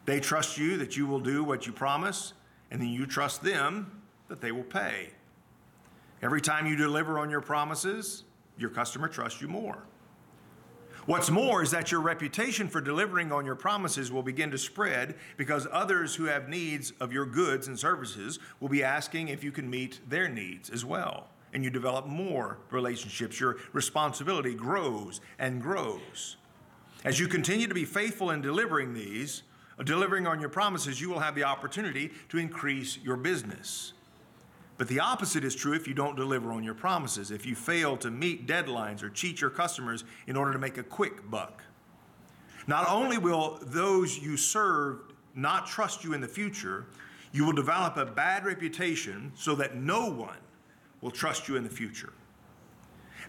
They 0.05 0.21
trust 0.21 0.59
you 0.59 0.77
that 0.79 0.97
you 0.97 1.07
will 1.07 1.21
do 1.21 1.45
what 1.45 1.67
you 1.67 1.73
promise, 1.73 2.33
and 2.71 2.81
then 2.81 2.89
you 2.89 3.07
trust 3.07 3.43
them 3.43 4.03
that 4.29 4.41
they 4.41 4.53
will 4.53 4.65
pay. 4.65 5.11
Every 6.23 6.41
time 6.41 6.67
you 6.67 6.77
deliver 6.77 7.19
on 7.19 7.31
your 7.31 7.41
promises, 7.41 8.25
your 8.59 8.71
customer 8.71 9.09
trusts 9.09 9.41
you 9.41 9.49
more. 9.49 9.85
What's 11.07 11.31
more 11.31 11.63
is 11.63 11.71
that 11.73 11.93
your 11.93 12.01
reputation 12.01 12.67
for 12.67 12.81
delivering 12.81 13.31
on 13.31 13.45
your 13.45 13.57
promises 13.57 14.11
will 14.11 14.23
begin 14.23 14.51
to 14.53 14.59
spread 14.59 15.17
because 15.37 15.67
others 15.71 16.15
who 16.15 16.25
have 16.25 16.49
needs 16.49 16.93
of 16.99 17.13
your 17.13 17.27
goods 17.27 17.69
and 17.69 17.79
services 17.79 18.39
will 18.59 18.71
be 18.71 18.83
asking 18.83 19.29
if 19.29 19.45
you 19.45 19.53
can 19.53 19.69
meet 19.69 20.01
their 20.09 20.31
needs 20.31 20.71
as 20.71 20.83
well 20.83 21.29
and 21.55 21.65
you 21.65 21.71
develop 21.71 22.07
more 22.07 22.59
relationships. 22.71 23.41
Your 23.41 23.57
responsibility 23.73 24.55
grows 24.55 25.21
and 25.39 25.63
grows. 25.63 26.37
As 27.05 27.21
you 27.21 27.29
continue 27.29 27.69
to 27.69 27.75
be 27.75 27.85
faithful 27.85 28.31
in 28.31 28.41
delivering 28.41 28.93
these, 28.93 29.45
uh, 29.79 29.85
delivering 29.85 30.27
on 30.27 30.41
your 30.41 30.49
promises, 30.49 31.01
you 31.01 31.09
will 31.09 31.21
have 31.21 31.35
the 31.35 31.45
opportunity 31.45 32.11
to 32.29 32.39
increase 32.39 32.99
your 32.99 33.17
business. 33.17 33.93
But 34.77 34.89
the 34.89 34.99
opposite 34.99 35.45
is 35.45 35.55
true 35.55 35.75
if 35.75 35.87
you 35.87 35.95
don't 35.95 36.17
deliver 36.17 36.51
on 36.51 36.65
your 36.65 36.75
promises, 36.75 37.31
if 37.31 37.47
you 37.47 37.55
fail 37.55 37.97
to 37.99 38.11
meet 38.11 38.49
deadlines 38.49 39.03
or 39.05 39.09
cheat 39.09 39.41
your 39.41 39.51
customers 39.51 40.03
in 40.27 40.37
order 40.37 40.53
to 40.53 40.59
make 40.59 40.79
a 40.79 40.83
quick 40.83 41.31
buck. 41.31 41.63
Not 42.67 42.89
only 42.89 43.19
will 43.19 43.61
those 43.63 44.19
you 44.19 44.37
serve 44.37 44.99
not 45.37 45.67
trust 45.67 46.03
you 46.03 46.15
in 46.15 46.21
the 46.21 46.29
future, 46.29 46.87
you 47.33 47.45
will 47.45 47.53
develop 47.53 47.97
a 47.97 48.07
bad 48.07 48.45
reputation 48.45 49.33
so 49.37 49.55
that 49.57 49.77
no 49.77 50.11
one 50.11 50.37
will 51.05 51.11
trust 51.11 51.49
you 51.49 51.57
in 51.57 51.63
the 51.63 51.71
future. 51.71 52.15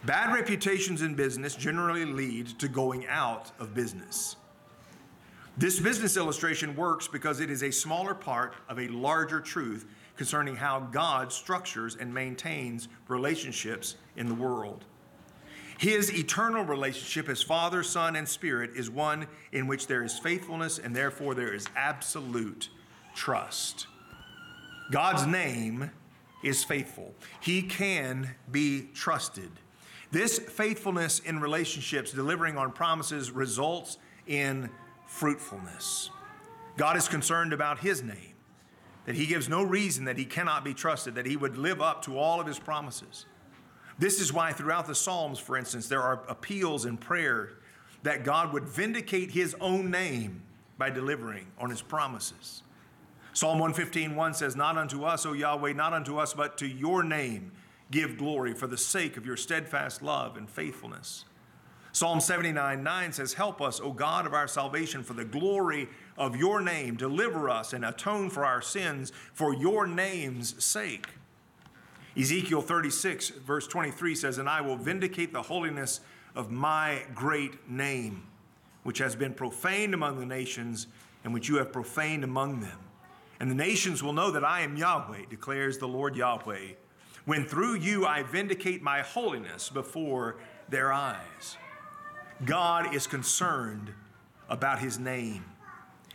Bad 0.05 0.33
reputations 0.33 1.01
in 1.01 1.13
business 1.13 1.55
generally 1.55 2.05
lead 2.05 2.47
to 2.57 2.69
going 2.69 3.05
out 3.07 3.51
of 3.59 3.73
business. 3.73 4.37
This 5.57 5.77
business 5.79 6.15
illustration 6.15 6.73
works 6.77 7.09
because 7.09 7.41
it 7.41 7.49
is 7.49 7.63
a 7.63 7.71
smaller 7.71 8.15
part 8.15 8.55
of 8.69 8.79
a 8.79 8.87
larger 8.87 9.41
truth 9.41 9.85
concerning 10.15 10.55
how 10.55 10.79
God 10.79 11.33
structures 11.33 11.97
and 11.97 12.13
maintains 12.13 12.87
relationships 13.09 13.97
in 14.15 14.29
the 14.29 14.35
world. 14.35 14.85
His 15.77 16.13
eternal 16.17 16.63
relationship 16.63 17.27
as 17.27 17.43
Father, 17.43 17.83
Son, 17.83 18.15
and 18.15 18.27
Spirit 18.27 18.71
is 18.73 18.89
one 18.89 19.27
in 19.51 19.67
which 19.67 19.87
there 19.87 20.03
is 20.03 20.17
faithfulness 20.17 20.79
and 20.79 20.95
therefore 20.95 21.35
there 21.35 21.53
is 21.53 21.67
absolute 21.75 22.69
trust. 23.13 23.87
God's 24.91 25.25
name 25.25 25.91
is 26.45 26.63
faithful. 26.63 27.13
He 27.41 27.63
can 27.63 28.35
be 28.51 28.89
trusted. 28.93 29.49
This 30.11 30.37
faithfulness 30.37 31.19
in 31.19 31.39
relationships, 31.39 32.11
delivering 32.11 32.57
on 32.57 32.71
promises, 32.71 33.31
results 33.31 33.97
in 34.27 34.69
fruitfulness. 35.07 36.11
God 36.77 36.97
is 36.97 37.07
concerned 37.07 37.51
about 37.51 37.79
His 37.79 38.03
name, 38.03 38.35
that 39.05 39.15
He 39.15 39.25
gives 39.25 39.49
no 39.49 39.63
reason 39.63 40.05
that 40.05 40.17
He 40.17 40.25
cannot 40.25 40.63
be 40.63 40.73
trusted, 40.73 41.15
that 41.15 41.25
He 41.25 41.35
would 41.35 41.57
live 41.57 41.81
up 41.81 42.03
to 42.03 42.17
all 42.17 42.39
of 42.39 42.47
His 42.47 42.59
promises. 42.59 43.25
This 43.97 44.21
is 44.21 44.31
why, 44.31 44.51
throughout 44.51 44.85
the 44.85 44.95
Psalms, 44.95 45.39
for 45.39 45.57
instance, 45.57 45.87
there 45.87 46.01
are 46.01 46.23
appeals 46.27 46.85
in 46.85 46.97
prayer 46.97 47.53
that 48.03 48.23
God 48.23 48.53
would 48.53 48.65
vindicate 48.65 49.31
His 49.31 49.55
own 49.59 49.89
name 49.89 50.43
by 50.77 50.91
delivering 50.91 51.47
on 51.57 51.71
His 51.71 51.81
promises. 51.81 52.61
Psalm 53.35 53.59
115, 53.59 54.15
1 54.15 54.33
says, 54.33 54.55
Not 54.55 54.77
unto 54.77 55.03
us, 55.03 55.25
O 55.25 55.33
Yahweh, 55.33 55.73
not 55.73 55.91
unto 55.91 56.17
us, 56.17 56.33
but 56.33 56.57
to 56.59 56.65
your 56.65 57.03
name 57.03 57.51
give 57.91 58.17
glory 58.17 58.53
for 58.53 58.65
the 58.65 58.77
sake 58.77 59.17
of 59.17 59.25
your 59.25 59.35
steadfast 59.35 60.01
love 60.01 60.37
and 60.37 60.49
faithfulness. 60.49 61.25
Psalm 61.91 62.21
79, 62.21 62.81
9 62.81 63.11
says, 63.11 63.33
Help 63.33 63.61
us, 63.61 63.81
O 63.81 63.91
God 63.91 64.25
of 64.25 64.33
our 64.33 64.47
salvation, 64.47 65.03
for 65.03 65.15
the 65.15 65.25
glory 65.25 65.89
of 66.17 66.37
your 66.37 66.61
name. 66.61 66.95
Deliver 66.95 67.49
us 67.49 67.73
and 67.73 67.83
atone 67.83 68.29
for 68.29 68.45
our 68.45 68.61
sins 68.61 69.11
for 69.33 69.53
your 69.53 69.85
name's 69.85 70.63
sake. 70.63 71.09
Ezekiel 72.17 72.61
36, 72.61 73.31
verse 73.31 73.67
23 73.67 74.15
says, 74.15 74.37
And 74.37 74.47
I 74.47 74.61
will 74.61 74.77
vindicate 74.77 75.33
the 75.33 75.41
holiness 75.41 75.99
of 76.35 76.51
my 76.51 77.03
great 77.13 77.69
name, 77.69 78.27
which 78.83 78.99
has 78.99 79.13
been 79.13 79.33
profaned 79.33 79.93
among 79.93 80.21
the 80.21 80.25
nations 80.25 80.87
and 81.25 81.33
which 81.33 81.49
you 81.49 81.57
have 81.57 81.73
profaned 81.73 82.23
among 82.23 82.61
them. 82.61 82.79
And 83.39 83.49
the 83.49 83.55
nations 83.55 84.01
will 84.01 84.13
know 84.13 84.31
that 84.31 84.43
I 84.43 84.61
am 84.61 84.77
Yahweh, 84.77 85.25
declares 85.29 85.77
the 85.77 85.87
Lord 85.87 86.15
Yahweh, 86.15 86.73
when 87.25 87.45
through 87.45 87.75
you 87.75 88.05
I 88.05 88.23
vindicate 88.23 88.81
my 88.81 89.01
holiness 89.01 89.69
before 89.69 90.37
their 90.69 90.93
eyes. 90.93 91.57
God 92.45 92.93
is 92.93 93.07
concerned 93.07 93.91
about 94.49 94.79
his 94.79 94.99
name. 94.99 95.43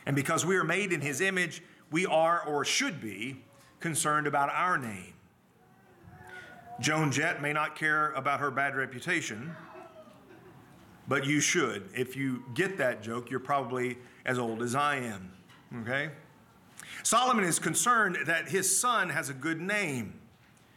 And 0.07 0.17
because 0.17 0.47
we 0.47 0.57
are 0.57 0.65
made 0.65 0.93
in 0.93 1.01
his 1.01 1.21
image, 1.21 1.63
we 1.91 2.07
are 2.07 2.43
or 2.43 2.65
should 2.65 3.01
be 3.01 3.43
concerned 3.81 4.27
about 4.27 4.51
our 4.51 4.79
name. 4.79 5.15
Joan 6.81 7.13
Jett 7.13 7.43
may 7.43 7.53
not 7.53 7.77
care 7.77 8.13
about 8.13 8.41
her 8.41 8.51
bad 8.51 8.75
reputation, 8.75 9.55
but 11.09 11.27
you 11.27 11.41
should. 11.41 11.89
If 11.95 12.17
you 12.17 12.45
get 12.55 12.79
that 12.79 13.03
joke, 13.03 13.31
you're 13.31 13.41
probably 13.41 13.99
as 14.25 14.39
old 14.39 14.63
as 14.63 14.75
I 14.75 14.97
am. 14.97 15.31
Okay? 15.83 16.11
Solomon 17.03 17.45
is 17.45 17.59
concerned 17.59 18.19
that 18.27 18.49
his 18.49 18.79
son 18.79 19.09
has 19.11 19.29
a 19.29 19.35
good 19.35 19.61
name, 19.61 20.21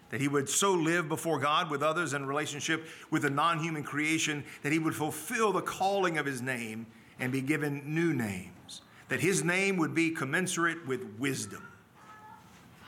that 0.09 0.21
he 0.21 0.27
would 0.27 0.49
so 0.49 0.73
live 0.73 1.09
before 1.09 1.39
God 1.39 1.69
with 1.69 1.83
others 1.83 2.13
in 2.13 2.25
relationship 2.25 2.85
with 3.09 3.23
the 3.23 3.29
non 3.29 3.59
human 3.59 3.83
creation 3.83 4.43
that 4.61 4.71
he 4.71 4.79
would 4.79 4.95
fulfill 4.95 5.51
the 5.51 5.61
calling 5.61 6.17
of 6.17 6.25
his 6.25 6.41
name 6.41 6.85
and 7.19 7.31
be 7.31 7.41
given 7.41 7.81
new 7.85 8.13
names, 8.13 8.81
that 9.09 9.19
his 9.19 9.43
name 9.43 9.77
would 9.77 9.93
be 9.93 10.11
commensurate 10.11 10.85
with 10.87 11.03
wisdom. 11.19 11.67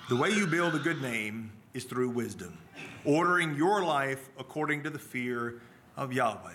The 0.09 0.15
way 0.15 0.29
you 0.29 0.45
build 0.45 0.75
a 0.75 0.79
good 0.79 1.01
name 1.01 1.51
is 1.73 1.83
through 1.83 2.09
wisdom, 2.09 2.57
ordering 3.03 3.55
your 3.55 3.83
life 3.83 4.29
according 4.38 4.83
to 4.83 4.89
the 4.89 4.99
fear 4.99 5.61
of 5.97 6.13
Yahweh. 6.13 6.53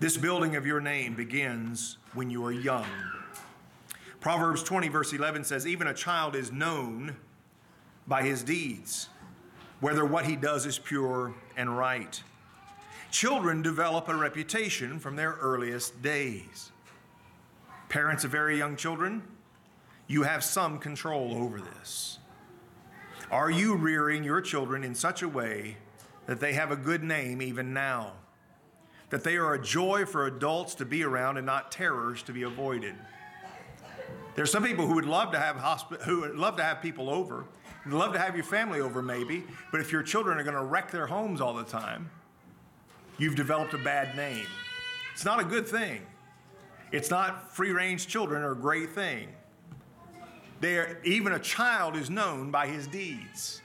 This 0.00 0.16
building 0.16 0.54
of 0.54 0.64
your 0.64 0.80
name 0.80 1.14
begins 1.14 1.98
when 2.14 2.30
you 2.30 2.44
are 2.44 2.52
young. 2.52 2.86
Proverbs 4.20 4.62
20, 4.64 4.88
verse 4.88 5.12
11 5.12 5.44
says, 5.44 5.66
Even 5.66 5.86
a 5.86 5.94
child 5.94 6.34
is 6.34 6.50
known 6.50 7.16
by 8.06 8.22
his 8.22 8.42
deeds, 8.42 9.08
whether 9.80 10.04
what 10.04 10.24
he 10.24 10.34
does 10.34 10.66
is 10.66 10.78
pure 10.78 11.34
and 11.56 11.76
right. 11.76 12.22
Children 13.10 13.62
develop 13.62 14.08
a 14.08 14.16
reputation 14.16 14.98
from 14.98 15.14
their 15.14 15.32
earliest 15.40 16.02
days. 16.02 16.72
Parents 17.88 18.24
of 18.24 18.30
very 18.30 18.58
young 18.58 18.76
children, 18.76 19.22
you 20.08 20.24
have 20.24 20.42
some 20.42 20.78
control 20.78 21.34
over 21.34 21.60
this. 21.60 22.18
Are 23.30 23.50
you 23.50 23.76
rearing 23.76 24.24
your 24.24 24.40
children 24.40 24.84
in 24.84 24.94
such 24.94 25.22
a 25.22 25.28
way 25.28 25.76
that 26.26 26.40
they 26.40 26.54
have 26.54 26.70
a 26.70 26.76
good 26.76 27.04
name 27.04 27.40
even 27.40 27.72
now? 27.72 28.12
That 29.10 29.22
they 29.22 29.36
are 29.36 29.54
a 29.54 29.62
joy 29.62 30.04
for 30.04 30.26
adults 30.26 30.74
to 30.76 30.84
be 30.84 31.04
around 31.04 31.36
and 31.36 31.46
not 31.46 31.70
terrors 31.70 32.22
to 32.24 32.32
be 32.32 32.42
avoided? 32.42 32.94
There's 34.38 34.52
some 34.52 34.62
people 34.62 34.86
who 34.86 34.94
would 34.94 35.04
love 35.04 35.32
to 35.32 35.38
have 35.40 35.56
who 36.02 36.20
would 36.20 36.36
love 36.36 36.56
to 36.58 36.62
have 36.62 36.80
people 36.80 37.10
over, 37.10 37.44
love 37.84 38.12
to 38.12 38.20
have 38.20 38.36
your 38.36 38.44
family 38.44 38.80
over 38.80 39.02
maybe, 39.02 39.42
but 39.72 39.80
if 39.80 39.90
your 39.90 40.04
children 40.04 40.38
are 40.38 40.44
going 40.44 40.54
to 40.54 40.62
wreck 40.62 40.92
their 40.92 41.08
homes 41.08 41.40
all 41.40 41.54
the 41.54 41.64
time, 41.64 42.08
you've 43.18 43.34
developed 43.34 43.74
a 43.74 43.78
bad 43.78 44.14
name. 44.14 44.46
It's 45.12 45.24
not 45.24 45.40
a 45.40 45.44
good 45.44 45.66
thing. 45.66 46.02
It's 46.92 47.10
not 47.10 47.52
free 47.52 47.72
range 47.72 48.06
children 48.06 48.42
are 48.42 48.52
a 48.52 48.56
great 48.56 48.92
thing. 48.92 49.26
Even 51.02 51.32
a 51.32 51.40
child 51.40 51.96
is 51.96 52.08
known 52.08 52.52
by 52.52 52.68
his 52.68 52.86
deeds. 52.86 53.60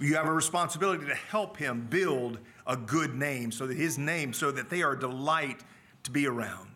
You 0.00 0.14
have 0.14 0.26
a 0.26 0.32
responsibility 0.32 1.04
to 1.04 1.14
help 1.14 1.58
him 1.58 1.86
build 1.90 2.38
a 2.66 2.78
good 2.78 3.14
name 3.14 3.52
so 3.52 3.66
that 3.66 3.76
his 3.76 3.98
name, 3.98 4.32
so 4.32 4.50
that 4.52 4.70
they 4.70 4.80
are 4.80 4.92
a 4.92 4.98
delight 4.98 5.60
to 6.04 6.10
be 6.10 6.26
around. 6.26 6.70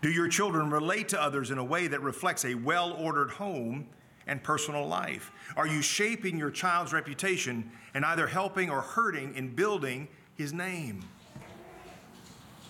Do 0.00 0.10
your 0.10 0.28
children 0.28 0.70
relate 0.70 1.08
to 1.08 1.20
others 1.20 1.50
in 1.50 1.58
a 1.58 1.64
way 1.64 1.88
that 1.88 2.00
reflects 2.02 2.44
a 2.44 2.54
well 2.54 2.92
ordered 2.92 3.30
home 3.30 3.88
and 4.26 4.42
personal 4.42 4.86
life? 4.86 5.32
Are 5.56 5.66
you 5.66 5.82
shaping 5.82 6.38
your 6.38 6.50
child's 6.50 6.92
reputation 6.92 7.70
and 7.94 8.04
either 8.04 8.26
helping 8.26 8.70
or 8.70 8.80
hurting 8.80 9.34
in 9.34 9.54
building 9.54 10.06
his 10.36 10.52
name? 10.52 11.04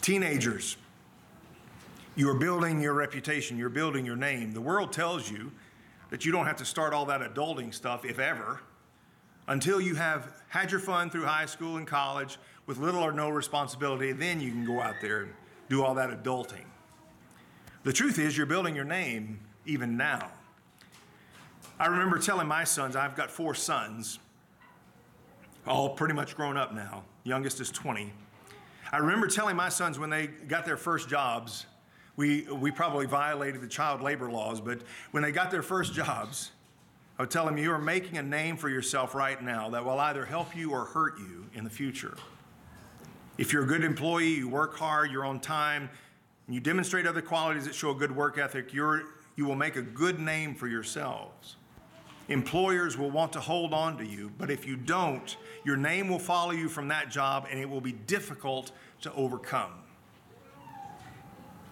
Teenagers, 0.01 0.79
you 2.17 2.31
are 2.31 2.38
building 2.38 2.81
your 2.81 2.95
reputation, 2.95 3.59
you're 3.59 3.69
building 3.69 4.07
your 4.07 4.17
name. 4.17 4.53
The 4.53 4.61
world 4.61 4.93
tells 4.93 5.31
you 5.31 5.53
that 6.11 6.25
you 6.25 6.33
don't 6.33 6.47
have 6.47 6.57
to 6.57 6.64
start 6.64 6.95
all 6.95 7.05
that 7.07 7.21
adulting 7.21 7.75
stuff, 7.75 8.07
if 8.07 8.19
ever, 8.19 8.62
until 9.49 9.81
you 9.81 9.97
have 9.97 10.33
had 10.49 10.71
your 10.71 10.81
fun 10.81 11.11
through 11.11 11.25
high 11.25 11.47
school 11.47 11.77
and 11.77 11.87
college 11.87 12.38
with 12.64 12.79
little 12.79 13.03
or 13.03 13.12
no 13.12 13.29
responsibility. 13.29 14.12
Then 14.12 14.41
you 14.41 14.51
can 14.51 14.64
go 14.64 14.81
out 14.81 14.95
there 15.03 15.23
and 15.25 15.33
do 15.69 15.85
all 15.85 15.95
that 15.97 16.11
adulting. 16.11 16.64
The 17.88 17.94
truth 17.94 18.18
is, 18.18 18.37
you're 18.37 18.44
building 18.44 18.77
your 18.77 18.85
name 18.85 19.40
even 19.64 19.96
now. 19.96 20.31
I 21.81 21.87
remember 21.87 22.18
telling 22.18 22.46
my 22.46 22.62
sons, 22.62 22.96
I've 22.96 23.16
got 23.16 23.31
four 23.31 23.55
sons, 23.55 24.18
all 25.66 25.88
pretty 25.88 26.12
much 26.12 26.37
grown 26.37 26.59
up 26.59 26.74
now. 26.74 27.05
Youngest 27.24 27.62
is 27.62 27.70
20. 27.70 28.12
I 28.92 28.98
remember 28.98 29.27
telling 29.27 29.57
my 29.57 29.70
sons 29.70 29.98
when 29.98 30.11
they 30.11 30.27
got 30.27 30.66
their 30.66 30.77
first 30.77 31.09
jobs, 31.09 31.64
we, 32.16 32.42
we 32.53 32.70
probably 32.70 33.07
violated 33.07 33.62
the 33.62 33.66
child 33.66 34.03
labor 34.03 34.31
laws, 34.31 34.61
but 34.61 34.83
when 35.12 35.22
they 35.22 35.33
got 35.33 35.51
their 35.51 35.62
first 35.62 35.94
jobs, 35.94 36.51
I 37.18 37.22
would 37.22 37.31
tell 37.31 37.46
them, 37.46 37.57
You 37.57 37.72
are 37.72 37.79
making 37.79 38.18
a 38.18 38.22
name 38.22 38.59
for 38.59 38.68
yourself 38.68 39.14
right 39.14 39.42
now 39.42 39.70
that 39.70 39.83
will 39.83 39.98
either 39.98 40.27
help 40.27 40.55
you 40.55 40.72
or 40.72 40.85
hurt 40.85 41.18
you 41.18 41.46
in 41.55 41.64
the 41.64 41.70
future. 41.70 42.18
If 43.38 43.51
you're 43.55 43.62
a 43.62 43.66
good 43.66 43.83
employee, 43.83 44.35
you 44.35 44.48
work 44.48 44.77
hard, 44.77 45.11
you're 45.11 45.24
on 45.24 45.40
time, 45.40 45.88
and 46.49 46.55
you 46.55 46.61
demonstrate 46.63 47.07
other 47.07 47.21
qualities 47.21 47.67
that 47.67 47.75
show 47.75 47.91
a 47.91 47.95
good 47.95 48.11
work 48.11 48.39
ethic, 48.39 48.73
you 48.73 49.05
will 49.39 49.55
make 49.55 49.77
a 49.77 49.83
good 49.83 50.19
name 50.19 50.55
for 50.55 50.67
yourselves. 50.67 51.57
Employers 52.29 52.97
will 52.97 53.11
want 53.11 53.35
to 53.35 53.41
hold 53.41 53.75
on 53.75 53.99
to 53.99 54.05
you, 54.05 54.33
but 54.39 54.51
if 54.51 54.67
you 54.67 54.75
don't, 54.75 55.37
your 55.65 55.77
name 55.77 56.09
will 56.09 56.19
follow 56.19 56.53
you 56.53 56.71
from 56.71 56.89
that 56.89 57.11
job 57.11 57.47
and 57.51 57.61
it 57.61 57.69
will 57.69 57.83
be 57.83 57.93
difficult 57.93 58.73
to 59.03 59.13
overcome. 59.13 59.73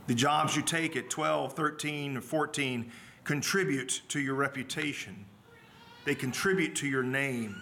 The 0.09 0.15
jobs 0.15 0.55
you 0.55 0.61
take 0.61 0.95
at 0.95 1.09
12, 1.09 1.55
13, 1.55 2.19
or 2.19 2.21
14 2.21 2.93
contribute 3.25 4.03
to 4.09 4.21
your 4.21 4.35
reputation, 4.35 5.25
they 6.05 6.15
contribute 6.15 6.77
to 6.77 6.87
your 6.87 7.03
name. 7.03 7.57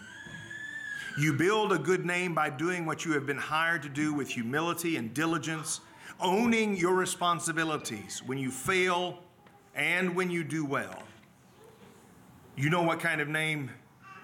You 1.16 1.33
build 1.33 1.72
a 1.72 1.79
good 1.79 2.05
name 2.05 2.35
by 2.35 2.50
doing 2.50 2.85
what 2.87 3.05
you 3.05 3.12
have 3.12 3.24
been 3.24 3.38
hired 3.38 3.85
to 3.85 3.88
do 3.88 4.12
with 4.12 4.29
humility 4.29 4.96
and 4.96 5.14
diligence, 5.14 5.81
owning 6.24 6.76
your 6.76 6.94
responsibilities 6.94 8.22
when 8.26 8.38
you 8.38 8.50
fail 8.50 9.18
and 9.74 10.16
when 10.16 10.30
you 10.30 10.42
do 10.42 10.64
well. 10.64 11.02
You 12.56 12.70
know 12.70 12.82
what 12.82 12.98
kind 12.98 13.20
of 13.20 13.28
name 13.28 13.70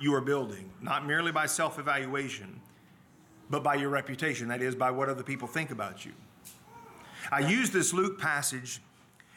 you 0.00 0.14
are 0.14 0.20
building, 0.20 0.70
not 0.80 1.06
merely 1.06 1.30
by 1.30 1.46
self 1.46 1.78
evaluation, 1.78 2.60
but 3.50 3.62
by 3.62 3.74
your 3.74 3.90
reputation. 3.90 4.48
That 4.48 4.62
is, 4.62 4.74
by 4.74 4.90
what 4.90 5.08
other 5.08 5.22
people 5.22 5.46
think 5.46 5.70
about 5.70 6.06
you. 6.06 6.12
I 7.30 7.40
used 7.40 7.72
this 7.72 7.92
Luke 7.92 8.18
passage 8.18 8.80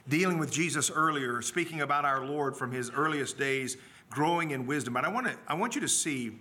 dealing 0.08 0.38
with 0.38 0.52
Jesus 0.52 0.90
earlier, 0.90 1.42
speaking 1.42 1.82
about 1.82 2.06
our 2.06 2.26
Lord 2.26 2.56
from 2.56 2.72
his 2.72 2.90
earliest 2.92 3.38
days, 3.38 3.78
growing 4.10 4.52
in 4.52 4.66
wisdom. 4.66 4.94
But 4.94 5.06
I 5.06 5.10
want, 5.10 5.28
to, 5.28 5.36
I 5.48 5.54
want 5.56 5.76
you 5.76 5.82
to 5.82 5.88
see 5.88 6.40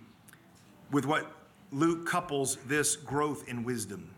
with 0.91 1.05
what 1.05 1.29
Luke 1.71 2.05
couples 2.05 2.57
this 2.67 2.95
growth 2.95 3.47
in 3.49 3.63
wisdom. 3.63 4.13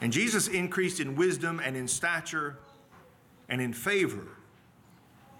And 0.00 0.12
Jesus 0.12 0.48
increased 0.48 1.00
in 1.00 1.16
wisdom 1.16 1.60
and 1.64 1.76
in 1.76 1.88
stature 1.88 2.58
and 3.48 3.60
in 3.60 3.72
favor 3.72 4.28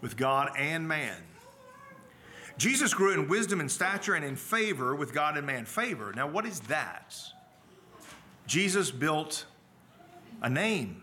with 0.00 0.16
God 0.16 0.50
and 0.56 0.86
man. 0.88 1.16
Jesus 2.56 2.92
grew 2.92 3.14
in 3.14 3.28
wisdom 3.28 3.60
and 3.60 3.70
stature 3.70 4.14
and 4.14 4.24
in 4.24 4.34
favor 4.34 4.94
with 4.96 5.14
God 5.14 5.36
and 5.36 5.46
man. 5.46 5.64
Favor. 5.64 6.12
Now, 6.14 6.26
what 6.26 6.44
is 6.44 6.60
that? 6.62 7.16
Jesus 8.46 8.90
built 8.90 9.44
a 10.42 10.48
name, 10.48 11.02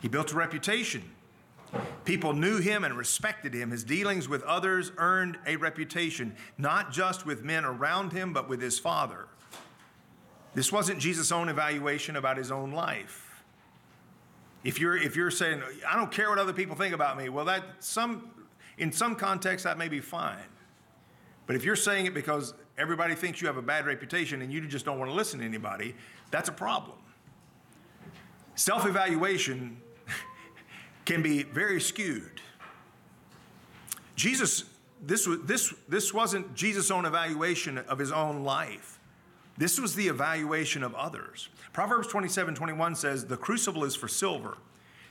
he 0.00 0.08
built 0.08 0.32
a 0.32 0.36
reputation. 0.36 1.02
People 2.04 2.34
knew 2.34 2.58
him 2.58 2.84
and 2.84 2.96
respected 2.96 3.52
him. 3.52 3.70
His 3.70 3.82
dealings 3.82 4.28
with 4.28 4.44
others 4.44 4.92
earned 4.96 5.38
a 5.44 5.56
reputation, 5.56 6.36
not 6.56 6.92
just 6.92 7.26
with 7.26 7.42
men 7.42 7.64
around 7.64 8.12
him, 8.12 8.32
but 8.32 8.48
with 8.48 8.60
his 8.60 8.78
Father. 8.78 9.26
This 10.54 10.70
wasn't 10.70 11.00
Jesus' 11.00 11.32
own 11.32 11.48
evaluation 11.48 12.16
about 12.16 12.36
his 12.36 12.50
own 12.50 12.72
life. 12.72 13.42
If 14.62 14.80
you're, 14.80 14.96
if 14.96 15.14
you're 15.14 15.30
saying, 15.30 15.62
I 15.86 15.96
don't 15.96 16.10
care 16.10 16.30
what 16.30 16.38
other 16.38 16.52
people 16.52 16.74
think 16.76 16.94
about 16.94 17.18
me, 17.18 17.28
well, 17.28 17.44
that 17.44 17.64
some, 17.80 18.30
in 18.78 18.92
some 18.92 19.14
context, 19.14 19.64
that 19.64 19.76
may 19.76 19.88
be 19.88 20.00
fine. 20.00 20.38
But 21.46 21.56
if 21.56 21.64
you're 21.64 21.76
saying 21.76 22.06
it 22.06 22.14
because 22.14 22.54
everybody 22.78 23.14
thinks 23.14 23.42
you 23.42 23.46
have 23.46 23.58
a 23.58 23.62
bad 23.62 23.84
reputation 23.84 24.40
and 24.40 24.52
you 24.52 24.66
just 24.66 24.86
don't 24.86 24.98
want 24.98 25.10
to 25.10 25.14
listen 25.14 25.40
to 25.40 25.44
anybody, 25.44 25.94
that's 26.30 26.48
a 26.48 26.52
problem. 26.52 26.96
Self 28.54 28.86
evaluation 28.86 29.76
can 31.04 31.20
be 31.20 31.42
very 31.42 31.80
skewed. 31.80 32.40
Jesus, 34.16 34.64
this, 35.02 35.28
this, 35.42 35.74
this 35.88 36.14
wasn't 36.14 36.54
Jesus' 36.54 36.90
own 36.90 37.04
evaluation 37.04 37.78
of 37.78 37.98
his 37.98 38.12
own 38.12 38.44
life. 38.44 38.93
This 39.56 39.80
was 39.80 39.94
the 39.94 40.08
evaluation 40.08 40.82
of 40.82 40.94
others. 40.94 41.48
Proverbs 41.72 42.08
27 42.08 42.54
21 42.54 42.96
says, 42.96 43.26
The 43.26 43.36
crucible 43.36 43.84
is 43.84 43.94
for 43.94 44.08
silver, 44.08 44.58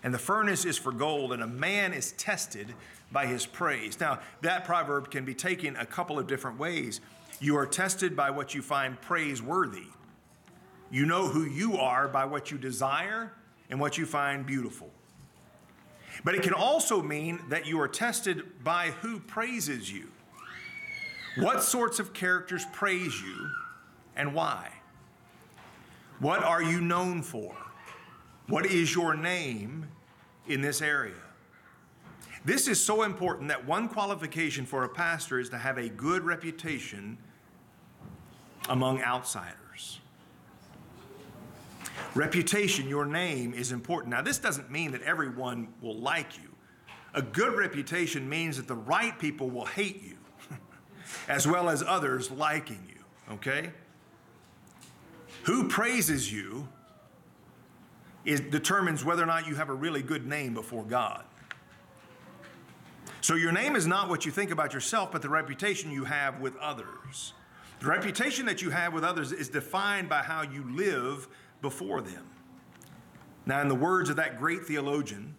and 0.03 0.13
the 0.13 0.19
furnace 0.19 0.65
is 0.65 0.77
for 0.77 0.91
gold, 0.91 1.31
and 1.31 1.41
a 1.41 1.47
man 1.47 1.93
is 1.93 2.11
tested 2.13 2.73
by 3.11 3.25
his 3.25 3.45
praise. 3.45 3.99
Now, 3.99 4.19
that 4.41 4.65
proverb 4.65 5.11
can 5.11 5.23
be 5.23 5.33
taken 5.33 5.75
a 5.77 5.85
couple 5.85 6.19
of 6.19 6.27
different 6.27 6.59
ways. 6.59 6.99
You 7.39 7.57
are 7.57 7.65
tested 7.65 8.15
by 8.15 8.31
what 8.31 8.53
you 8.53 8.61
find 8.61 8.99
praiseworthy. 8.99 9.87
You 10.91 11.05
know 11.05 11.27
who 11.27 11.45
you 11.45 11.77
are 11.77 12.07
by 12.07 12.25
what 12.25 12.51
you 12.51 12.57
desire 12.57 13.33
and 13.69 13.79
what 13.79 13.97
you 13.97 14.05
find 14.05 14.45
beautiful. 14.45 14.89
But 16.23 16.35
it 16.35 16.43
can 16.43 16.53
also 16.53 17.01
mean 17.01 17.39
that 17.49 17.65
you 17.65 17.79
are 17.81 17.87
tested 17.87 18.63
by 18.63 18.91
who 19.01 19.19
praises 19.19 19.91
you. 19.91 20.09
What 21.37 21.63
sorts 21.63 21.99
of 21.99 22.13
characters 22.13 22.65
praise 22.73 23.19
you 23.19 23.49
and 24.15 24.33
why? 24.33 24.71
What 26.19 26.43
are 26.43 26.61
you 26.61 26.81
known 26.81 27.21
for? 27.21 27.55
What 28.47 28.65
is 28.65 28.93
your 28.93 29.15
name 29.15 29.87
in 30.47 30.61
this 30.61 30.81
area? 30.81 31.15
This 32.45 32.67
is 32.67 32.83
so 32.83 33.03
important 33.03 33.47
that 33.49 33.65
one 33.65 33.87
qualification 33.87 34.65
for 34.65 34.83
a 34.83 34.89
pastor 34.89 35.39
is 35.39 35.49
to 35.49 35.57
have 35.57 35.77
a 35.77 35.87
good 35.87 36.23
reputation 36.23 37.17
among 38.69 39.01
outsiders. 39.01 39.99
Reputation, 42.15 42.87
your 42.87 43.05
name, 43.05 43.53
is 43.53 43.71
important. 43.71 44.11
Now, 44.11 44.21
this 44.21 44.37
doesn't 44.37 44.69
mean 44.69 44.91
that 44.91 45.01
everyone 45.01 45.69
will 45.81 45.97
like 45.97 46.37
you. 46.37 46.49
A 47.13 47.21
good 47.21 47.55
reputation 47.55 48.27
means 48.27 48.57
that 48.57 48.67
the 48.67 48.75
right 48.75 49.17
people 49.17 49.49
will 49.49 49.65
hate 49.65 50.03
you, 50.03 50.17
as 51.27 51.47
well 51.47 51.69
as 51.69 51.81
others 51.81 52.29
liking 52.29 52.83
you, 52.87 53.33
okay? 53.35 53.71
Who 55.43 55.67
praises 55.67 56.31
you 56.31 56.67
is, 58.25 58.39
determines 58.39 59.03
whether 59.03 59.23
or 59.23 59.25
not 59.25 59.47
you 59.47 59.55
have 59.55 59.69
a 59.69 59.73
really 59.73 60.01
good 60.01 60.25
name 60.25 60.53
before 60.53 60.83
God. 60.83 61.23
So, 63.19 63.35
your 63.35 63.51
name 63.51 63.75
is 63.75 63.87
not 63.87 64.09
what 64.09 64.25
you 64.25 64.31
think 64.31 64.51
about 64.51 64.73
yourself, 64.73 65.11
but 65.11 65.21
the 65.21 65.29
reputation 65.29 65.91
you 65.91 66.05
have 66.05 66.39
with 66.39 66.55
others. 66.57 67.33
The 67.79 67.87
reputation 67.87 68.45
that 68.45 68.61
you 68.61 68.69
have 68.69 68.93
with 68.93 69.03
others 69.03 69.31
is 69.31 69.49
defined 69.49 70.07
by 70.07 70.23
how 70.23 70.41
you 70.41 70.63
live 70.73 71.27
before 71.61 72.01
them. 72.01 72.25
Now, 73.45 73.61
in 73.61 73.67
the 73.67 73.75
words 73.75 74.09
of 74.09 74.15
that 74.17 74.39
great 74.39 74.65
theologian, 74.65 75.35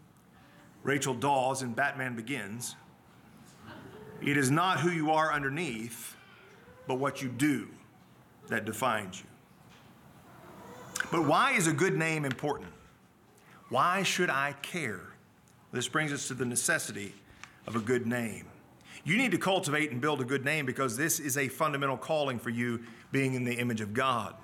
Rachel 0.83 1.15
Dawes 1.15 1.63
in 1.63 1.73
Batman 1.73 2.17
Begins, 2.17 2.77
it 4.21 4.37
is 4.37 4.51
not 4.51 4.81
who 4.81 4.91
you 4.91 5.11
are 5.11 5.33
underneath, 5.33 6.17
but 6.87 6.97
what 6.97 7.23
you 7.23 7.29
do 7.29 7.69
that 8.49 8.67
defines 8.67 9.21
you. 9.21 9.27
But 11.11 11.27
why 11.27 11.53
is 11.53 11.67
a 11.67 11.73
good 11.73 11.97
name 11.97 12.25
important? 12.25 12.71
Why 13.69 14.03
should 14.03 14.31
I 14.31 14.55
care? 14.63 15.15
This 15.73 15.89
brings 15.89 16.13
us 16.13 16.29
to 16.29 16.35
the 16.35 16.45
necessity 16.45 17.15
of 17.67 17.77
a 17.77 17.81
good 17.81 18.07
name. 18.07 18.47
You 19.05 19.17
need 19.17 19.33
to 19.33 19.39
cultivate 19.39 19.91
and 19.91 20.01
build 20.01 20.21
a 20.21 20.25
good 20.25 20.45
name 20.45 20.67
because 20.67 20.97
this 20.97 21.21
is 21.21 21.37
a 21.37 21.49
fundamental 21.49 21.97
calling 21.97 22.39
for 22.39 22.51
you 22.51 22.81
being 23.13 23.35
in 23.35 23.45
the 23.45 23.55
image 23.55 23.81
of 23.81 23.93
God. 23.93 24.35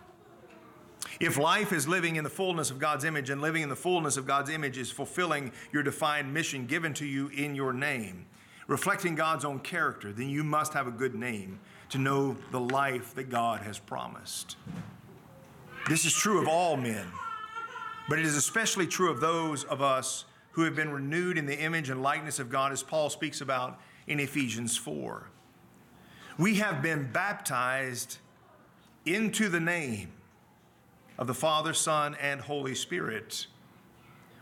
If 1.19 1.39
life 1.39 1.73
is 1.73 1.89
living 1.89 2.17
in 2.17 2.25
the 2.25 2.31
fullness 2.31 2.71
of 2.71 2.79
God's 2.79 3.05
image 3.05 3.31
and 3.31 3.41
living 3.41 3.63
in 3.63 3.69
the 3.69 3.77
fullness 3.77 4.17
of 4.17 4.27
God's 4.27 4.51
image 4.51 4.77
is 4.77 4.91
fulfilling 4.91 5.53
your 5.73 5.83
defined 5.83 6.33
mission 6.33 6.67
given 6.67 6.93
to 6.95 7.07
you 7.07 7.29
in 7.29 7.55
your 7.55 7.73
name, 7.73 8.27
reflecting 8.67 9.15
God's 9.15 9.45
own 9.45 9.61
character, 9.61 10.13
then 10.13 10.29
you 10.29 10.45
must 10.45 10.75
have 10.75 10.87
a 10.87 10.93
good 10.93 11.15
name 11.15 11.61
to 11.91 11.99
know 11.99 12.37
the 12.53 12.61
life 12.61 13.15
that 13.15 13.31
God 13.31 13.61
has 13.63 13.79
promised. 13.79 14.57
This 15.89 16.05
is 16.05 16.13
true 16.13 16.41
of 16.41 16.47
all 16.47 16.77
men, 16.77 17.07
but 18.09 18.19
it 18.19 18.25
is 18.25 18.37
especially 18.37 18.87
true 18.87 19.11
of 19.11 19.21
those 19.21 19.65
of 19.65 19.83
us 19.83 20.25
who 20.53 20.63
have 20.63 20.77
been 20.77 20.93
renewed 20.93 21.39
in 21.39 21.47
the 21.47 21.59
image 21.59 21.91
and 21.91 22.03
likeness 22.03 22.39
of 22.39 22.51
God, 22.51 22.73
as 22.73 22.83
Paul 22.83 23.11
speaks 23.11 23.41
about 23.41 23.81
in 24.07 24.21
Ephesians 24.21 24.77
4. 24.77 25.29
We 26.39 26.57
have 26.57 26.83
been 26.83 27.11
baptized 27.13 28.19
into 29.05 29.49
the 29.49 29.61
name 29.61 30.13
of 31.19 31.27
the 31.27 31.35
Father, 31.35 31.73
Son, 31.73 32.17
and 32.21 32.41
Holy 32.41 32.75
Spirit. 32.75 33.47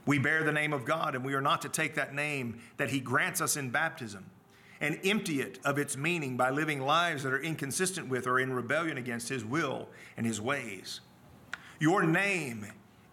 We 0.07 0.19
bear 0.19 0.43
the 0.43 0.53
name 0.53 0.73
of 0.73 0.85
God, 0.85 1.15
and 1.15 1.25
we 1.25 1.35
are 1.35 1.41
not 1.41 1.63
to 1.63 1.69
take 1.69 1.95
that 1.95 2.15
name 2.15 2.61
that 2.77 2.91
He 2.91 3.01
grants 3.01 3.41
us 3.41 3.57
in 3.57 3.71
baptism 3.71 4.31
and 4.81 4.99
empty 5.05 5.41
it 5.41 5.59
of 5.65 5.79
its 5.79 5.97
meaning 5.97 6.37
by 6.37 6.51
living 6.51 6.81
lives 6.81 7.23
that 7.25 7.33
are 7.33 7.43
inconsistent 7.43 8.09
with 8.09 8.27
or 8.27 8.39
in 8.39 8.53
rebellion 8.53 8.97
against 8.97 9.29
His 9.29 9.45
will 9.45 9.89
and 10.17 10.25
His 10.25 10.41
ways. 10.41 11.01
Your 11.81 12.03
name 12.03 12.67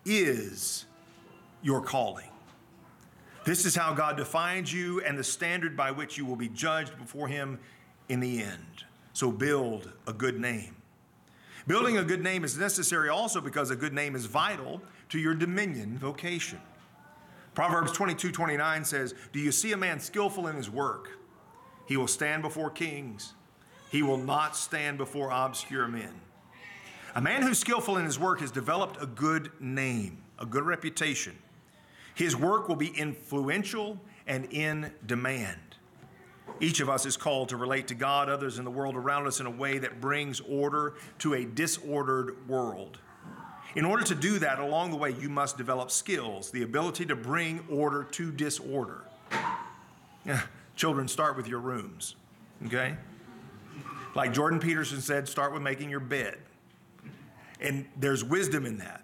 is 0.06 0.86
your 1.62 1.82
calling. 1.82 2.30
This 3.45 3.65
is 3.65 3.75
how 3.75 3.93
God 3.93 4.17
defines 4.17 4.73
you 4.73 5.01
and 5.01 5.17
the 5.17 5.23
standard 5.23 5.78
by 5.78 5.91
which 5.91 6.17
you 6.17 6.25
will 6.25 6.36
be 6.36 6.49
judged 6.49 6.97
before 6.97 7.28
Him 7.28 7.60
in 8.10 8.19
the 8.19 8.41
end. 8.41 8.86
So 9.13 9.32
build 9.32 9.91
a 10.08 10.13
good 10.13 10.39
name. 10.39 10.75
Building 11.67 11.97
a 11.97 12.04
good 12.04 12.23
name 12.23 12.43
is 12.43 12.58
necessary 12.58 13.10
also 13.10 13.39
because 13.39 13.69
a 13.69 13.75
good 13.75 13.93
name 13.93 14.15
is 14.15 14.25
vital 14.25 14.82
to 15.10 15.19
your 15.19 15.36
dominion 15.36 15.97
vocation. 15.97 16.60
Proverbs 17.54 17.91
22 17.91 18.32
29 18.32 18.84
says, 18.84 19.13
Do 19.32 19.39
you 19.39 19.51
see 19.51 19.73
a 19.73 19.78
man 19.78 19.99
skillful 19.99 20.47
in 20.47 20.56
his 20.56 20.69
work? 20.69 21.17
He 21.88 21.97
will 21.97 22.08
stand 22.08 22.41
before 22.41 22.71
kings, 22.71 23.34
he 23.91 24.01
will 24.01 24.17
not 24.17 24.56
stand 24.56 24.97
before 24.97 25.30
obscure 25.32 25.88
men. 25.88 26.13
A 27.15 27.21
man 27.21 27.41
who's 27.43 27.58
skillful 27.58 27.95
in 27.97 28.04
his 28.04 28.19
work 28.19 28.41
has 28.41 28.51
developed 28.51 29.01
a 29.01 29.06
good 29.06 29.49
name, 29.62 30.21
a 30.38 30.45
good 30.45 30.63
reputation. 30.65 31.34
His 32.13 32.36
work 32.36 32.67
will 32.67 32.75
be 32.75 32.89
influential 32.89 33.97
and 34.28 34.45
in 34.51 34.91
demand. 35.06 35.60
Each 36.60 36.82
of 36.82 36.89
us 36.89 37.06
is 37.06 37.15
called 37.15 37.49
to 37.49 37.58
relate 37.58 37.88
to 37.88 37.95
God, 37.95 38.28
others, 38.30 38.60
in 38.60 38.65
the 38.65 38.71
world 38.71 38.95
around 38.95 39.28
us 39.28 39.39
in 39.39 39.45
a 39.45 39.51
way 39.51 39.78
that 39.78 40.01
brings 40.01 40.41
order 40.41 40.95
to 41.19 41.36
a 41.36 41.45
disordered 41.45 42.47
world. 42.49 42.99
In 43.75 43.86
order 43.86 44.04
to 44.04 44.15
do 44.15 44.39
that, 44.39 44.60
along 44.60 44.91
the 44.91 44.97
way, 44.97 45.12
you 45.12 45.30
must 45.30 45.58
develop 45.58 45.91
skills, 45.91 46.51
the 46.51 46.63
ability 46.63 47.06
to 47.06 47.15
bring 47.15 47.65
order 47.69 48.04
to 48.04 48.32
disorder. 48.32 49.04
Children, 50.75 51.08
start 51.08 51.38
with 51.38 51.47
your 51.47 51.60
rooms, 51.60 52.15
okay? 52.65 52.95
Like 54.15 54.34
Jordan 54.34 54.60
Peterson 54.60 54.99
said, 54.99 55.28
start 55.30 55.54
with 55.54 55.62
making 55.62 55.89
your 55.89 56.01
bed. 56.01 56.38
And 57.65 57.86
there's 57.97 58.23
wisdom 58.23 58.65
in 58.65 58.78
that. 58.78 59.04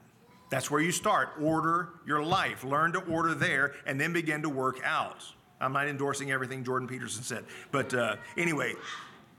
That's 0.51 0.69
where 0.69 0.81
you 0.81 0.91
start. 0.91 1.29
Order 1.41 1.89
your 2.05 2.21
life. 2.23 2.63
Learn 2.63 2.91
to 2.93 2.99
order 2.99 3.33
there 3.33 3.73
and 3.85 3.99
then 3.99 4.13
begin 4.13 4.41
to 4.43 4.49
work 4.49 4.79
out. 4.83 5.23
I'm 5.59 5.73
not 5.73 5.87
endorsing 5.87 6.31
everything 6.31 6.63
Jordan 6.63 6.87
Peterson 6.87 7.23
said. 7.23 7.45
But 7.71 7.93
uh, 7.93 8.17
anyway, 8.37 8.73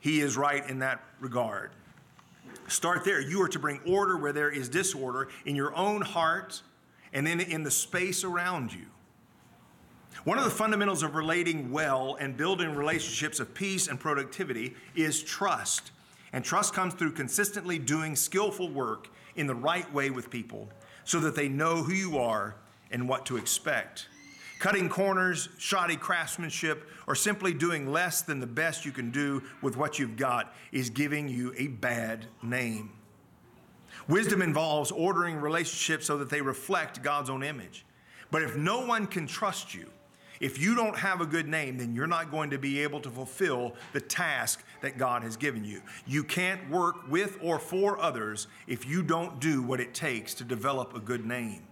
he 0.00 0.20
is 0.20 0.36
right 0.36 0.68
in 0.68 0.80
that 0.80 1.04
regard. 1.20 1.70
Start 2.68 3.04
there. 3.04 3.20
You 3.20 3.42
are 3.42 3.48
to 3.48 3.58
bring 3.58 3.80
order 3.86 4.16
where 4.16 4.32
there 4.32 4.50
is 4.50 4.68
disorder 4.68 5.28
in 5.44 5.54
your 5.54 5.74
own 5.76 6.00
heart 6.00 6.62
and 7.12 7.26
then 7.26 7.40
in 7.40 7.62
the 7.62 7.70
space 7.70 8.24
around 8.24 8.72
you. 8.72 8.86
One 10.24 10.38
of 10.38 10.44
the 10.44 10.50
fundamentals 10.50 11.02
of 11.02 11.14
relating 11.14 11.70
well 11.70 12.16
and 12.20 12.36
building 12.36 12.74
relationships 12.74 13.40
of 13.40 13.54
peace 13.54 13.88
and 13.88 13.98
productivity 13.98 14.74
is 14.94 15.22
trust. 15.22 15.90
And 16.32 16.44
trust 16.44 16.72
comes 16.72 16.94
through 16.94 17.12
consistently 17.12 17.78
doing 17.78 18.16
skillful 18.16 18.70
work 18.70 19.08
in 19.36 19.46
the 19.46 19.54
right 19.54 19.90
way 19.92 20.10
with 20.10 20.30
people 20.30 20.68
so 21.04 21.20
that 21.20 21.34
they 21.34 21.48
know 21.48 21.82
who 21.82 21.92
you 21.92 22.18
are 22.18 22.56
and 22.90 23.08
what 23.08 23.26
to 23.26 23.36
expect. 23.36 24.08
Cutting 24.58 24.88
corners, 24.88 25.48
shoddy 25.58 25.96
craftsmanship, 25.96 26.88
or 27.08 27.16
simply 27.16 27.52
doing 27.52 27.90
less 27.90 28.22
than 28.22 28.38
the 28.38 28.46
best 28.46 28.84
you 28.84 28.92
can 28.92 29.10
do 29.10 29.42
with 29.60 29.76
what 29.76 29.98
you've 29.98 30.16
got 30.16 30.54
is 30.70 30.88
giving 30.88 31.28
you 31.28 31.52
a 31.56 31.66
bad 31.66 32.26
name. 32.42 32.92
Wisdom 34.08 34.40
involves 34.40 34.90
ordering 34.90 35.36
relationships 35.36 36.06
so 36.06 36.16
that 36.18 36.30
they 36.30 36.40
reflect 36.40 37.02
God's 37.02 37.30
own 37.30 37.42
image. 37.42 37.84
But 38.30 38.42
if 38.42 38.56
no 38.56 38.86
one 38.86 39.06
can 39.06 39.26
trust 39.26 39.74
you, 39.74 39.88
if 40.42 40.58
you 40.58 40.74
don't 40.74 40.98
have 40.98 41.20
a 41.20 41.26
good 41.26 41.46
name, 41.46 41.78
then 41.78 41.94
you're 41.94 42.08
not 42.08 42.32
going 42.32 42.50
to 42.50 42.58
be 42.58 42.80
able 42.80 43.00
to 43.00 43.08
fulfill 43.08 43.76
the 43.92 44.00
task 44.00 44.64
that 44.80 44.98
God 44.98 45.22
has 45.22 45.36
given 45.36 45.64
you. 45.64 45.80
You 46.04 46.24
can't 46.24 46.68
work 46.68 47.08
with 47.08 47.38
or 47.40 47.60
for 47.60 48.00
others 48.00 48.48
if 48.66 48.84
you 48.84 49.04
don't 49.04 49.38
do 49.38 49.62
what 49.62 49.78
it 49.78 49.94
takes 49.94 50.34
to 50.34 50.44
develop 50.44 50.96
a 50.96 50.98
good 50.98 51.24
name. 51.24 51.62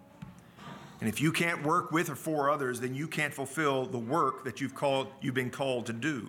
And 1.00 1.08
if 1.08 1.20
you 1.20 1.32
can't 1.32 1.64
work 1.64 1.90
with 1.90 2.10
or 2.10 2.14
for 2.14 2.48
others, 2.48 2.78
then 2.78 2.94
you 2.94 3.08
can't 3.08 3.34
fulfill 3.34 3.86
the 3.86 3.98
work 3.98 4.44
that 4.44 4.60
you've 4.60 4.76
called 4.76 5.08
you've 5.20 5.34
been 5.34 5.50
called 5.50 5.86
to 5.86 5.92
do. 5.92 6.28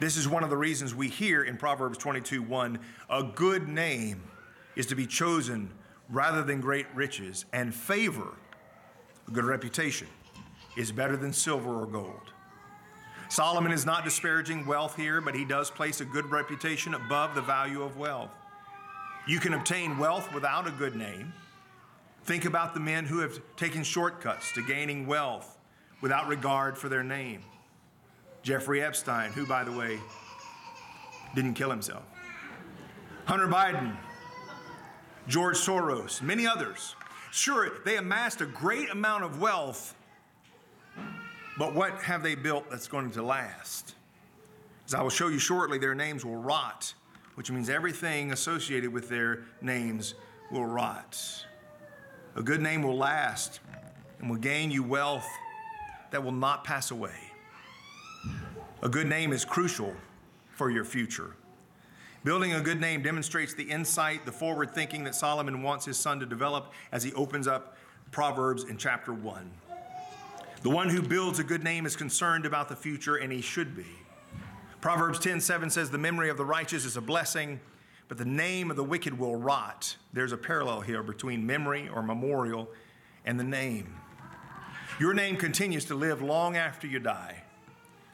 This 0.00 0.18
is 0.18 0.28
one 0.28 0.44
of 0.44 0.50
the 0.50 0.58
reasons 0.58 0.94
we 0.94 1.08
hear 1.08 1.42
in 1.42 1.56
Proverbs 1.56 1.96
22:1, 1.96 2.78
a 3.08 3.22
good 3.22 3.66
name 3.66 4.24
is 4.76 4.84
to 4.86 4.94
be 4.94 5.06
chosen 5.06 5.70
rather 6.10 6.42
than 6.42 6.60
great 6.60 6.86
riches, 6.94 7.46
and 7.54 7.74
favor, 7.74 8.34
a 9.26 9.30
good 9.30 9.46
reputation, 9.46 10.08
is 10.76 10.92
better 10.92 11.16
than 11.16 11.32
silver 11.32 11.82
or 11.82 11.86
gold. 11.86 12.32
Solomon 13.28 13.72
is 13.72 13.86
not 13.86 14.04
disparaging 14.04 14.66
wealth 14.66 14.96
here, 14.96 15.20
but 15.20 15.34
he 15.34 15.44
does 15.44 15.70
place 15.70 16.00
a 16.00 16.04
good 16.04 16.30
reputation 16.30 16.94
above 16.94 17.34
the 17.34 17.40
value 17.40 17.82
of 17.82 17.96
wealth. 17.96 18.30
You 19.26 19.40
can 19.40 19.54
obtain 19.54 19.98
wealth 19.98 20.32
without 20.34 20.68
a 20.68 20.70
good 20.70 20.94
name. 20.94 21.32
Think 22.24 22.44
about 22.44 22.74
the 22.74 22.80
men 22.80 23.04
who 23.04 23.18
have 23.20 23.40
taken 23.56 23.82
shortcuts 23.82 24.52
to 24.52 24.62
gaining 24.62 25.06
wealth 25.06 25.58
without 26.00 26.28
regard 26.28 26.76
for 26.76 26.88
their 26.88 27.02
name. 27.02 27.42
Jeffrey 28.42 28.82
Epstein, 28.82 29.32
who, 29.32 29.46
by 29.46 29.64
the 29.64 29.72
way, 29.72 29.98
didn't 31.34 31.54
kill 31.54 31.70
himself. 31.70 32.04
Hunter 33.24 33.48
Biden, 33.48 33.96
George 35.26 35.56
Soros, 35.56 36.20
many 36.20 36.46
others. 36.46 36.94
Sure, 37.30 37.70
they 37.84 37.96
amassed 37.96 38.42
a 38.42 38.46
great 38.46 38.90
amount 38.90 39.24
of 39.24 39.40
wealth 39.40 39.94
but 41.58 41.74
what 41.74 42.02
have 42.02 42.22
they 42.22 42.34
built 42.34 42.68
that's 42.70 42.88
going 42.88 43.10
to 43.12 43.22
last? 43.22 43.94
As 44.86 44.94
I 44.94 45.02
will 45.02 45.10
show 45.10 45.28
you 45.28 45.38
shortly, 45.38 45.78
their 45.78 45.94
names 45.94 46.24
will 46.24 46.36
rot, 46.36 46.92
which 47.36 47.50
means 47.50 47.70
everything 47.70 48.32
associated 48.32 48.92
with 48.92 49.08
their 49.08 49.44
names 49.62 50.14
will 50.50 50.66
rot. 50.66 51.18
A 52.36 52.42
good 52.42 52.60
name 52.60 52.82
will 52.82 52.96
last 52.96 53.60
and 54.20 54.28
will 54.28 54.36
gain 54.36 54.70
you 54.70 54.82
wealth 54.82 55.26
that 56.10 56.22
will 56.22 56.32
not 56.32 56.64
pass 56.64 56.90
away. 56.90 57.14
A 58.82 58.88
good 58.88 59.06
name 59.06 59.32
is 59.32 59.44
crucial 59.44 59.94
for 60.50 60.70
your 60.70 60.84
future. 60.84 61.36
Building 62.24 62.54
a 62.54 62.60
good 62.60 62.80
name 62.80 63.02
demonstrates 63.02 63.54
the 63.54 63.64
insight, 63.64 64.24
the 64.24 64.32
forward 64.32 64.74
thinking 64.74 65.04
that 65.04 65.14
Solomon 65.14 65.62
wants 65.62 65.84
his 65.84 65.96
son 65.96 66.20
to 66.20 66.26
develop 66.26 66.72
as 66.90 67.02
he 67.02 67.12
opens 67.14 67.46
up 67.46 67.76
Proverbs 68.10 68.64
in 68.64 68.76
chapter 68.76 69.12
1. 69.12 69.50
The 70.64 70.70
one 70.70 70.88
who 70.88 71.02
builds 71.02 71.38
a 71.38 71.44
good 71.44 71.62
name 71.62 71.84
is 71.84 71.94
concerned 71.94 72.46
about 72.46 72.70
the 72.70 72.74
future, 72.74 73.16
and 73.16 73.30
he 73.30 73.42
should 73.42 73.76
be. 73.76 73.84
Proverbs 74.80 75.18
10 75.18 75.42
7 75.42 75.68
says, 75.68 75.90
The 75.90 75.98
memory 75.98 76.30
of 76.30 76.38
the 76.38 76.44
righteous 76.46 76.86
is 76.86 76.96
a 76.96 77.02
blessing, 77.02 77.60
but 78.08 78.16
the 78.16 78.24
name 78.24 78.70
of 78.70 78.76
the 78.76 78.82
wicked 78.82 79.18
will 79.18 79.36
rot. 79.36 79.94
There's 80.14 80.32
a 80.32 80.38
parallel 80.38 80.80
here 80.80 81.02
between 81.02 81.44
memory 81.44 81.90
or 81.94 82.02
memorial 82.02 82.70
and 83.26 83.38
the 83.38 83.44
name. 83.44 83.94
Your 84.98 85.12
name 85.12 85.36
continues 85.36 85.84
to 85.86 85.94
live 85.94 86.22
long 86.22 86.56
after 86.56 86.86
you 86.86 86.98
die. 86.98 87.42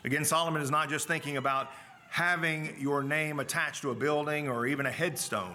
Again, 0.03 0.25
Solomon 0.25 0.61
is 0.61 0.73
not 0.73 0.89
just 0.89 1.07
thinking 1.07 1.37
about 1.37 1.71
having 2.09 2.75
your 2.81 3.05
name 3.05 3.39
attached 3.39 3.83
to 3.83 3.93
a 3.93 3.95
building 3.95 4.49
or 4.49 4.67
even 4.67 4.87
a 4.87 4.91
headstone. 4.91 5.55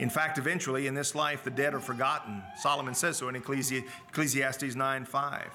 In 0.00 0.10
fact, 0.10 0.38
eventually 0.38 0.88
in 0.88 0.94
this 0.94 1.14
life, 1.14 1.44
the 1.44 1.50
dead 1.50 1.72
are 1.72 1.78
forgotten. 1.78 2.42
Solomon 2.56 2.94
says 2.94 3.16
so 3.16 3.28
in 3.28 3.36
Ecclesiastes 3.36 4.74
9 4.74 5.04
5. 5.04 5.50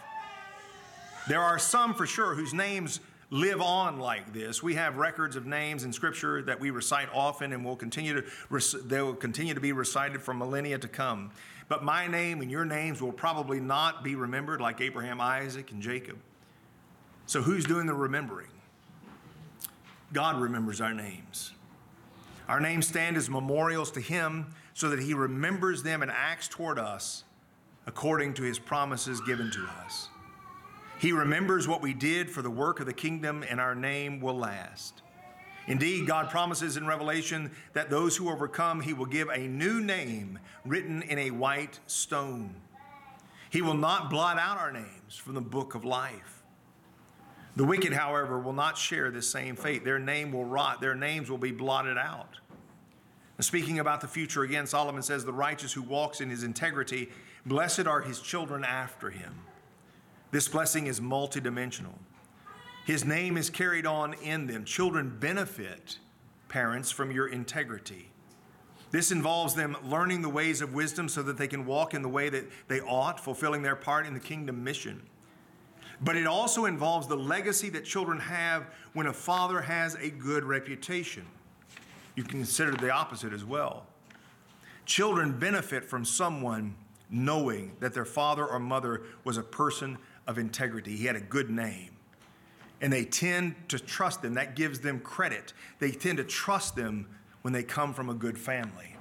There 1.27 1.41
are 1.41 1.59
some 1.59 1.93
for 1.93 2.05
sure 2.05 2.33
whose 2.33 2.53
names 2.53 2.99
live 3.29 3.61
on 3.61 3.99
like 3.99 4.33
this. 4.33 4.63
We 4.63 4.75
have 4.75 4.97
records 4.97 5.35
of 5.35 5.45
names 5.45 5.83
in 5.83 5.93
Scripture 5.93 6.41
that 6.43 6.59
we 6.59 6.71
recite 6.71 7.09
often, 7.13 7.53
and 7.53 7.63
will 7.63 7.75
continue 7.75 8.21
to 8.21 8.79
they 8.85 9.01
will 9.01 9.13
continue 9.13 9.53
to 9.53 9.59
be 9.59 9.71
recited 9.71 10.21
for 10.21 10.33
millennia 10.33 10.77
to 10.79 10.87
come. 10.87 11.31
But 11.67 11.83
my 11.83 12.07
name 12.07 12.41
and 12.41 12.49
your 12.49 12.65
names 12.65 13.01
will 13.01 13.11
probably 13.11 13.59
not 13.59 14.03
be 14.03 14.15
remembered 14.15 14.59
like 14.59 14.81
Abraham, 14.81 15.21
Isaac, 15.21 15.71
and 15.71 15.81
Jacob. 15.81 16.17
So 17.27 17.43
who's 17.43 17.63
doing 17.63 17.85
the 17.85 17.93
remembering? 17.93 18.49
God 20.11 20.41
remembers 20.41 20.81
our 20.81 20.95
names. 20.95 21.51
Our 22.47 22.59
names 22.59 22.87
stand 22.87 23.15
as 23.15 23.29
memorials 23.29 23.91
to 23.91 23.99
Him 23.99 24.47
so 24.73 24.89
that 24.89 24.99
He 24.99 25.13
remembers 25.13 25.83
them 25.83 26.01
and 26.01 26.09
acts 26.09 26.47
toward 26.47 26.79
us 26.79 27.23
according 27.85 28.33
to 28.35 28.43
His 28.43 28.57
promises 28.57 29.21
given 29.21 29.51
to 29.51 29.67
us. 29.85 30.07
He 30.99 31.13
remembers 31.13 31.65
what 31.65 31.81
we 31.81 31.93
did 31.93 32.29
for 32.29 32.41
the 32.41 32.49
work 32.49 32.81
of 32.81 32.85
the 32.85 32.93
kingdom, 32.93 33.43
and 33.49 33.59
our 33.59 33.73
name 33.73 34.19
will 34.19 34.37
last. 34.37 35.01
Indeed, 35.65 36.05
God 36.05 36.29
promises 36.29 36.75
in 36.75 36.85
Revelation 36.85 37.51
that 37.71 37.89
those 37.89 38.17
who 38.17 38.29
overcome, 38.29 38.81
He 38.81 38.93
will 38.93 39.05
give 39.05 39.29
a 39.29 39.47
new 39.47 39.79
name 39.79 40.39
written 40.65 41.01
in 41.03 41.17
a 41.17 41.31
white 41.31 41.79
stone. 41.87 42.53
He 43.49 43.61
will 43.61 43.75
not 43.75 44.09
blot 44.09 44.37
out 44.37 44.57
our 44.57 44.73
names 44.73 45.15
from 45.15 45.35
the 45.35 45.41
book 45.41 45.73
of 45.73 45.85
life. 45.85 46.43
The 47.55 47.65
wicked, 47.65 47.93
however, 47.93 48.37
will 48.37 48.53
not 48.53 48.77
share 48.77 49.09
this 49.09 49.29
same 49.29 49.55
fate. 49.55 49.85
Their 49.85 49.99
name 49.99 50.33
will 50.33 50.45
rot, 50.45 50.81
their 50.81 50.95
names 50.95 51.29
will 51.29 51.37
be 51.37 51.51
blotted 51.51 51.97
out. 51.97 52.39
And 53.37 53.45
speaking 53.45 53.79
about 53.79 54.01
the 54.01 54.07
future 54.07 54.43
again, 54.43 54.67
Solomon 54.67 55.01
says, 55.01 55.23
The 55.23 55.31
righteous 55.31 55.71
who 55.71 55.81
walks 55.81 56.19
in 56.19 56.29
his 56.29 56.43
integrity, 56.43 57.09
blessed 57.45 57.87
are 57.87 58.01
his 58.01 58.19
children 58.19 58.65
after 58.65 59.09
him. 59.09 59.33
This 60.31 60.47
blessing 60.47 60.87
is 60.87 60.99
multidimensional. 60.99 61.95
His 62.85 63.05
name 63.05 63.37
is 63.37 63.49
carried 63.49 63.85
on 63.85 64.13
in 64.15 64.47
them. 64.47 64.63
Children 64.63 65.17
benefit, 65.19 65.97
parents, 66.47 66.91
from 66.91 67.11
your 67.11 67.27
integrity. 67.27 68.09
This 68.91 69.11
involves 69.11 69.53
them 69.53 69.77
learning 69.83 70.21
the 70.21 70.29
ways 70.29 70.61
of 70.61 70.73
wisdom 70.73 71.09
so 71.09 71.21
that 71.23 71.37
they 71.37 71.47
can 71.47 71.65
walk 71.65 71.93
in 71.93 72.01
the 72.01 72.09
way 72.09 72.29
that 72.29 72.45
they 72.67 72.79
ought, 72.81 73.19
fulfilling 73.19 73.61
their 73.61 73.75
part 73.75 74.05
in 74.07 74.13
the 74.13 74.19
kingdom 74.19 74.63
mission. 74.63 75.01
But 76.01 76.15
it 76.15 76.25
also 76.25 76.65
involves 76.65 77.07
the 77.07 77.17
legacy 77.17 77.69
that 77.69 77.85
children 77.85 78.19
have 78.19 78.67
when 78.93 79.07
a 79.07 79.13
father 79.13 79.61
has 79.61 79.95
a 79.95 80.09
good 80.09 80.43
reputation. 80.43 81.25
You 82.15 82.23
can 82.23 82.39
consider 82.39 82.71
the 82.71 82.89
opposite 82.89 83.33
as 83.33 83.45
well. 83.45 83.85
Children 84.85 85.37
benefit 85.37 85.85
from 85.85 86.05
someone 86.05 86.75
knowing 87.09 87.75
that 87.79 87.93
their 87.93 88.05
father 88.05 88.45
or 88.45 88.59
mother 88.59 89.03
was 89.23 89.37
a 89.37 89.43
person 89.43 89.97
of 90.29 90.37
integrity. 90.37 90.95
He 90.95 91.05
had 91.05 91.15
a 91.15 91.21
good 91.21 91.49
name. 91.49 91.89
And 92.81 92.93
they 92.93 93.03
tend 93.03 93.55
to 93.69 93.79
trust 93.79 94.21
them. 94.21 94.35
That 94.35 94.55
gives 94.55 94.79
them 94.79 94.99
credit. 94.99 95.53
They 95.79 95.91
tend 95.91 96.19
to 96.19 96.23
trust 96.23 96.75
them 96.75 97.07
when 97.41 97.51
they 97.51 97.63
come 97.63 97.93
from 97.93 98.09
a 98.09 98.13
good 98.13 98.37
family. 98.37 98.95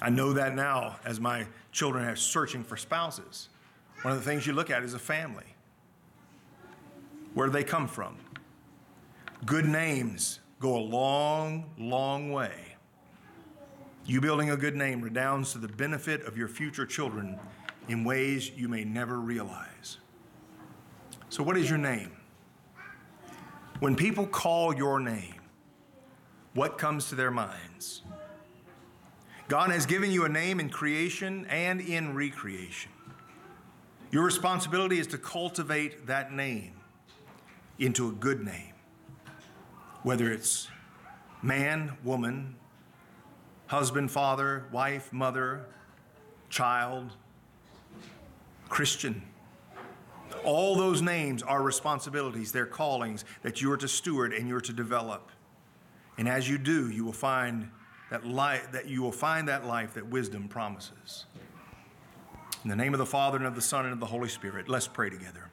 I 0.00 0.08
know 0.08 0.32
that 0.32 0.54
now 0.54 0.96
as 1.04 1.20
my 1.20 1.46
children 1.70 2.06
are 2.06 2.16
searching 2.16 2.64
for 2.64 2.78
spouses. 2.78 3.50
One 4.02 4.12
of 4.14 4.18
the 4.18 4.24
things 4.28 4.46
you 4.46 4.54
look 4.54 4.70
at 4.70 4.82
is 4.82 4.94
a 4.94 4.98
family. 4.98 5.44
Where 7.34 7.46
do 7.46 7.52
they 7.52 7.64
come 7.64 7.86
from? 7.86 8.16
Good 9.44 9.66
names 9.66 10.40
go 10.60 10.76
a 10.76 10.80
long, 10.80 11.70
long 11.78 12.32
way. 12.32 12.74
You 14.06 14.20
building 14.22 14.50
a 14.50 14.56
good 14.56 14.76
name 14.76 15.02
redounds 15.02 15.52
to 15.52 15.58
the 15.58 15.68
benefit 15.68 16.24
of 16.26 16.38
your 16.38 16.48
future 16.48 16.86
children 16.86 17.38
in 17.88 18.04
ways 18.04 18.50
you 18.56 18.68
may 18.68 18.84
never 18.84 19.20
realize. 19.20 19.98
So, 21.28 21.42
what 21.42 21.56
is 21.56 21.68
your 21.68 21.78
name? 21.78 22.12
When 23.80 23.94
people 23.94 24.26
call 24.26 24.74
your 24.74 25.00
name, 25.00 25.34
what 26.54 26.78
comes 26.78 27.08
to 27.10 27.14
their 27.14 27.30
minds? 27.30 28.02
God 29.48 29.70
has 29.70 29.86
given 29.86 30.10
you 30.10 30.24
a 30.24 30.28
name 30.28 30.58
in 30.58 30.70
creation 30.70 31.46
and 31.46 31.80
in 31.80 32.14
recreation. 32.14 32.90
Your 34.10 34.24
responsibility 34.24 34.98
is 34.98 35.06
to 35.08 35.18
cultivate 35.18 36.06
that 36.06 36.32
name 36.32 36.72
into 37.78 38.08
a 38.08 38.12
good 38.12 38.44
name, 38.44 38.72
whether 40.02 40.32
it's 40.32 40.68
man, 41.42 41.96
woman, 42.02 42.56
husband, 43.66 44.10
father, 44.10 44.64
wife, 44.72 45.12
mother, 45.12 45.66
child, 46.48 47.12
Christian. 48.68 49.22
All 50.44 50.76
those 50.76 51.02
names 51.02 51.42
are 51.42 51.62
responsibilities, 51.62 52.52
they're 52.52 52.66
callings 52.66 53.24
that 53.42 53.60
you 53.60 53.70
are 53.72 53.76
to 53.76 53.88
steward 53.88 54.32
and 54.32 54.48
you're 54.48 54.60
to 54.60 54.72
develop. 54.72 55.30
And 56.18 56.28
as 56.28 56.48
you 56.48 56.58
do, 56.58 56.90
you 56.90 57.04
will 57.04 57.12
find 57.12 57.70
that 58.10 58.26
life 58.26 58.70
that 58.72 58.86
you 58.86 59.02
will 59.02 59.12
find 59.12 59.48
that 59.48 59.66
life 59.66 59.94
that 59.94 60.06
wisdom 60.06 60.48
promises. 60.48 61.26
In 62.62 62.70
the 62.70 62.76
name 62.76 62.94
of 62.94 62.98
the 62.98 63.06
Father 63.06 63.38
and 63.38 63.46
of 63.46 63.54
the 63.54 63.60
Son 63.60 63.84
and 63.84 63.92
of 63.92 64.00
the 64.00 64.06
Holy 64.06 64.28
Spirit, 64.28 64.68
let's 64.68 64.88
pray 64.88 65.10
together. 65.10 65.50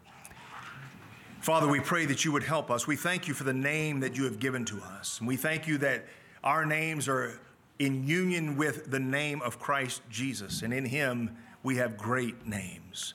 Father, 1.41 1.67
we 1.67 1.79
pray 1.79 2.05
that 2.05 2.23
you 2.23 2.31
would 2.31 2.43
help 2.43 2.71
us. 2.71 2.87
We 2.87 2.95
thank 2.95 3.27
you 3.27 3.33
for 3.33 3.43
the 3.43 3.53
name 3.53 3.99
that 3.99 4.15
you 4.15 4.23
have 4.23 4.39
given 4.39 4.63
to 4.65 4.79
us. 4.81 5.19
And 5.19 5.27
we 5.27 5.35
thank 5.35 5.67
you 5.67 5.77
that 5.79 6.05
our 6.43 6.65
names 6.65 7.09
are 7.09 7.39
in 7.79 8.07
union 8.07 8.55
with 8.55 8.89
the 8.89 8.99
name 8.99 9.41
of 9.41 9.59
Christ 9.59 10.01
Jesus, 10.09 10.61
and 10.61 10.73
in 10.73 10.85
him 10.85 11.35
we 11.63 11.77
have 11.77 11.97
great 11.97 12.45
names. 12.45 13.13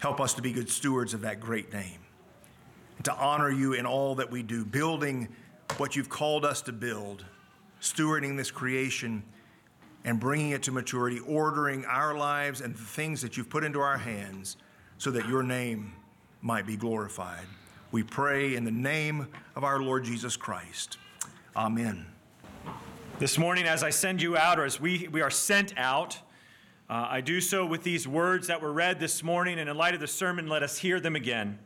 Help 0.00 0.20
us 0.20 0.34
to 0.34 0.42
be 0.42 0.52
good 0.52 0.70
stewards 0.70 1.14
of 1.14 1.20
that 1.20 1.40
great 1.40 1.72
name 1.72 2.00
and 2.96 3.04
to 3.04 3.14
honor 3.14 3.50
you 3.50 3.74
in 3.74 3.86
all 3.86 4.14
that 4.16 4.30
we 4.30 4.42
do, 4.42 4.64
building 4.64 5.28
what 5.76 5.94
you've 5.94 6.08
called 6.08 6.44
us 6.44 6.62
to 6.62 6.72
build, 6.72 7.24
stewarding 7.80 8.36
this 8.36 8.50
creation 8.50 9.22
and 10.04 10.18
bringing 10.18 10.50
it 10.50 10.62
to 10.64 10.72
maturity, 10.72 11.20
ordering 11.20 11.84
our 11.84 12.16
lives 12.16 12.60
and 12.60 12.74
the 12.74 12.82
things 12.82 13.20
that 13.20 13.36
you've 13.36 13.50
put 13.50 13.64
into 13.64 13.80
our 13.80 13.98
hands 13.98 14.56
so 14.96 15.10
that 15.10 15.28
your 15.28 15.42
name 15.42 15.92
might 16.40 16.66
be 16.66 16.76
glorified. 16.76 17.46
We 17.90 18.02
pray 18.02 18.54
in 18.54 18.64
the 18.64 18.70
name 18.70 19.28
of 19.56 19.64
our 19.64 19.80
Lord 19.80 20.04
Jesus 20.04 20.36
Christ. 20.36 20.98
Amen. 21.56 22.06
This 23.18 23.38
morning, 23.38 23.64
as 23.64 23.82
I 23.82 23.90
send 23.90 24.22
you 24.22 24.36
out, 24.36 24.58
or 24.58 24.64
as 24.64 24.80
we, 24.80 25.08
we 25.08 25.22
are 25.22 25.30
sent 25.30 25.74
out, 25.76 26.18
uh, 26.90 27.06
I 27.10 27.20
do 27.20 27.40
so 27.40 27.66
with 27.66 27.82
these 27.82 28.08
words 28.08 28.46
that 28.46 28.62
were 28.62 28.72
read 28.72 28.98
this 28.98 29.22
morning, 29.22 29.58
and 29.58 29.68
in 29.68 29.76
light 29.76 29.92
of 29.92 30.00
the 30.00 30.06
sermon, 30.06 30.48
let 30.48 30.62
us 30.62 30.78
hear 30.78 31.00
them 31.00 31.16
again. 31.16 31.58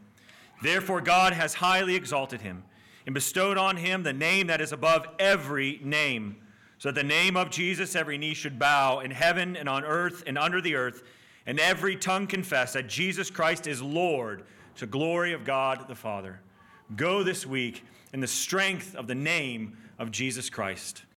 Therefore, 0.62 1.00
God 1.00 1.32
has 1.32 1.54
highly 1.54 1.94
exalted 1.94 2.40
him 2.40 2.64
and 3.06 3.14
bestowed 3.14 3.56
on 3.56 3.76
him 3.76 4.02
the 4.02 4.12
name 4.12 4.48
that 4.48 4.60
is 4.60 4.72
above 4.72 5.06
every 5.20 5.80
name, 5.84 6.36
so 6.78 6.90
that 6.90 7.00
the 7.00 7.06
name 7.06 7.36
of 7.36 7.50
Jesus 7.50 7.94
every 7.94 8.18
knee 8.18 8.34
should 8.34 8.58
bow 8.58 8.98
in 8.98 9.12
heaven 9.12 9.56
and 9.56 9.68
on 9.68 9.84
earth 9.84 10.24
and 10.26 10.36
under 10.36 10.60
the 10.60 10.74
earth, 10.74 11.04
and 11.46 11.60
every 11.60 11.94
tongue 11.94 12.26
confess 12.26 12.72
that 12.72 12.88
Jesus 12.88 13.30
Christ 13.30 13.68
is 13.68 13.80
Lord 13.80 14.44
to 14.76 14.86
glory 14.86 15.32
of 15.32 15.44
God 15.44 15.86
the 15.86 15.94
Father. 15.94 16.40
Go 16.96 17.22
this 17.22 17.46
week 17.46 17.84
in 18.12 18.18
the 18.18 18.26
strength 18.26 18.96
of 18.96 19.06
the 19.06 19.14
name 19.14 19.76
of 19.98 20.10
Jesus 20.10 20.50
Christ. 20.50 21.04